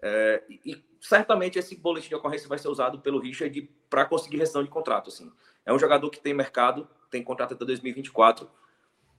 [0.02, 4.64] É, e, certamente esse boletim de ocorrência vai ser usado pelo Richard para conseguir rescisão
[4.64, 5.10] de contrato.
[5.10, 5.32] Assim.
[5.66, 8.50] É um jogador que tem mercado, tem contrato até 2024.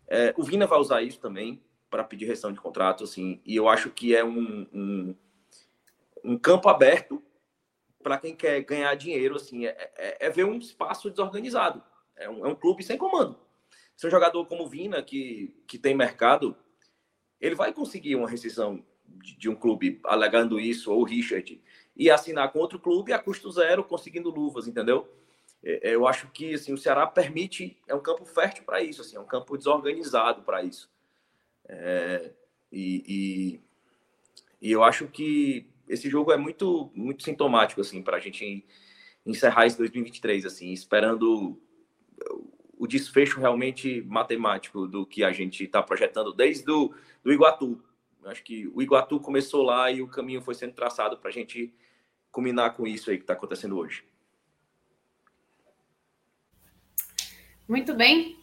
[0.09, 3.05] É, o Vina vai usar isso também para pedir rescisão de contrato.
[3.05, 5.17] Assim, e eu acho que é um, um,
[6.25, 7.23] um campo aberto
[8.03, 9.37] para quem quer ganhar dinheiro.
[9.37, 11.83] Assim, é, é, é, ver um espaço desorganizado.
[12.23, 13.37] É um, é um clube sem comando.
[13.97, 16.57] Se um jogador como Vina, que, que tem mercado,
[17.41, 21.61] ele vai conseguir uma rescisão de, de um clube alegando isso, ou Richard,
[21.97, 25.09] e assinar com outro clube a custo zero, conseguindo luvas, entendeu?
[25.63, 29.01] É, é, eu acho que assim, o Ceará permite, é um campo fértil para isso,
[29.03, 30.91] assim, é um campo desorganizado para isso.
[31.69, 32.31] É,
[32.71, 33.05] e,
[34.61, 38.65] e, e, eu acho que esse jogo é muito, muito sintomático assim, para a gente
[39.25, 41.61] encerrar esse 2023, assim, esperando
[42.83, 46.93] o desfecho realmente matemático do que a gente está projetando desde do,
[47.23, 47.81] do Iguatu.
[48.25, 51.73] Acho que o Iguatu começou lá e o caminho foi sendo traçado para a gente
[52.31, 54.05] culminar com isso aí que está acontecendo hoje.
[57.69, 58.37] Muito bem.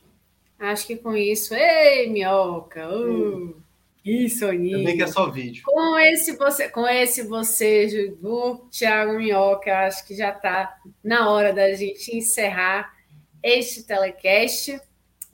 [0.58, 1.54] Acho que com isso.
[1.54, 2.90] Ei, minhoca!
[2.90, 3.62] Uh,
[4.04, 4.78] isso, Aninho.
[4.78, 5.64] Também que é só vídeo.
[5.66, 11.52] Com esse você, com esse você, do Thiago Minhoca, acho que já está na hora
[11.52, 12.98] da gente encerrar
[13.44, 14.80] este telecast.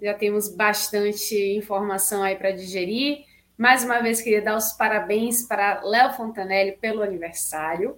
[0.01, 3.25] Já temos bastante informação aí para digerir.
[3.57, 7.97] Mais uma vez, queria dar os parabéns para Léo Fontanelli pelo aniversário.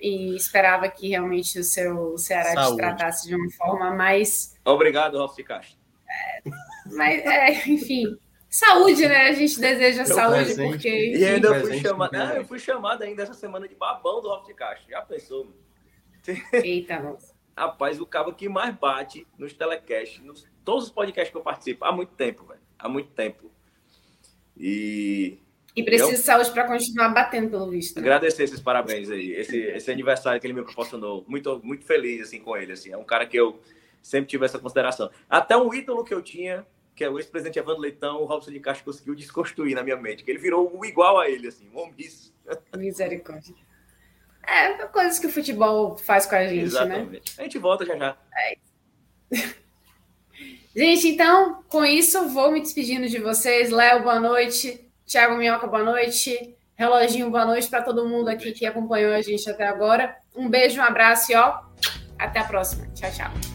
[0.00, 2.72] E esperava que realmente o seu Ceará Saúde.
[2.72, 4.58] te tratasse de uma forma mais.
[4.64, 5.78] Obrigado, Ralf de Castro.
[6.08, 6.50] É,
[6.86, 8.18] mas, é, enfim,
[8.50, 9.28] saúde, né?
[9.28, 10.68] A gente deseja eu saúde, presente.
[10.68, 11.16] porque.
[11.16, 12.14] E ainda fui chamado.
[12.16, 14.90] Ah, eu fui chamado ainda essa semana de babão do Ralf de Castro.
[14.90, 15.52] Já pensou?
[16.52, 17.31] Eita, nossa.
[17.56, 21.84] Rapaz, o cabo que mais bate nos telecasts, nos todos os podcasts que eu participo,
[21.84, 22.60] há muito tempo, velho.
[22.78, 23.50] Há muito tempo.
[24.56, 25.38] E.
[25.74, 26.16] E precisa eu...
[26.16, 27.98] de saúde para continuar batendo, pelo visto.
[27.98, 31.24] Agradecer esses parabéns aí, esse, esse aniversário que ele me proporcionou.
[31.26, 32.72] Muito, muito feliz assim, com ele.
[32.72, 32.90] Assim.
[32.90, 33.58] É um cara que eu
[34.02, 35.10] sempre tive essa consideração.
[35.28, 38.60] Até um ídolo que eu tinha, que é o ex-presidente Evandro Leitão, o Robson de
[38.60, 41.78] Castro conseguiu desconstruir na minha mente, que ele virou o igual a ele, assim, um
[41.78, 42.34] omisso.
[42.76, 43.54] Misericórdia.
[44.46, 46.62] É, coisas que o futebol faz com a gente, né?
[46.64, 47.12] Exatamente.
[47.12, 47.20] né?
[47.38, 48.16] A gente volta já já.
[48.36, 48.56] É.
[50.74, 53.70] gente, então, com isso, vou me despedindo de vocês.
[53.70, 54.88] Léo, boa noite.
[55.06, 56.56] Tiago Minhoca, boa noite.
[56.74, 60.16] Reloginho, boa noite para todo mundo aqui que acompanhou a gente até agora.
[60.34, 61.60] Um beijo, um abraço e ó,
[62.18, 62.86] até a próxima.
[62.94, 63.51] Tchau, tchau.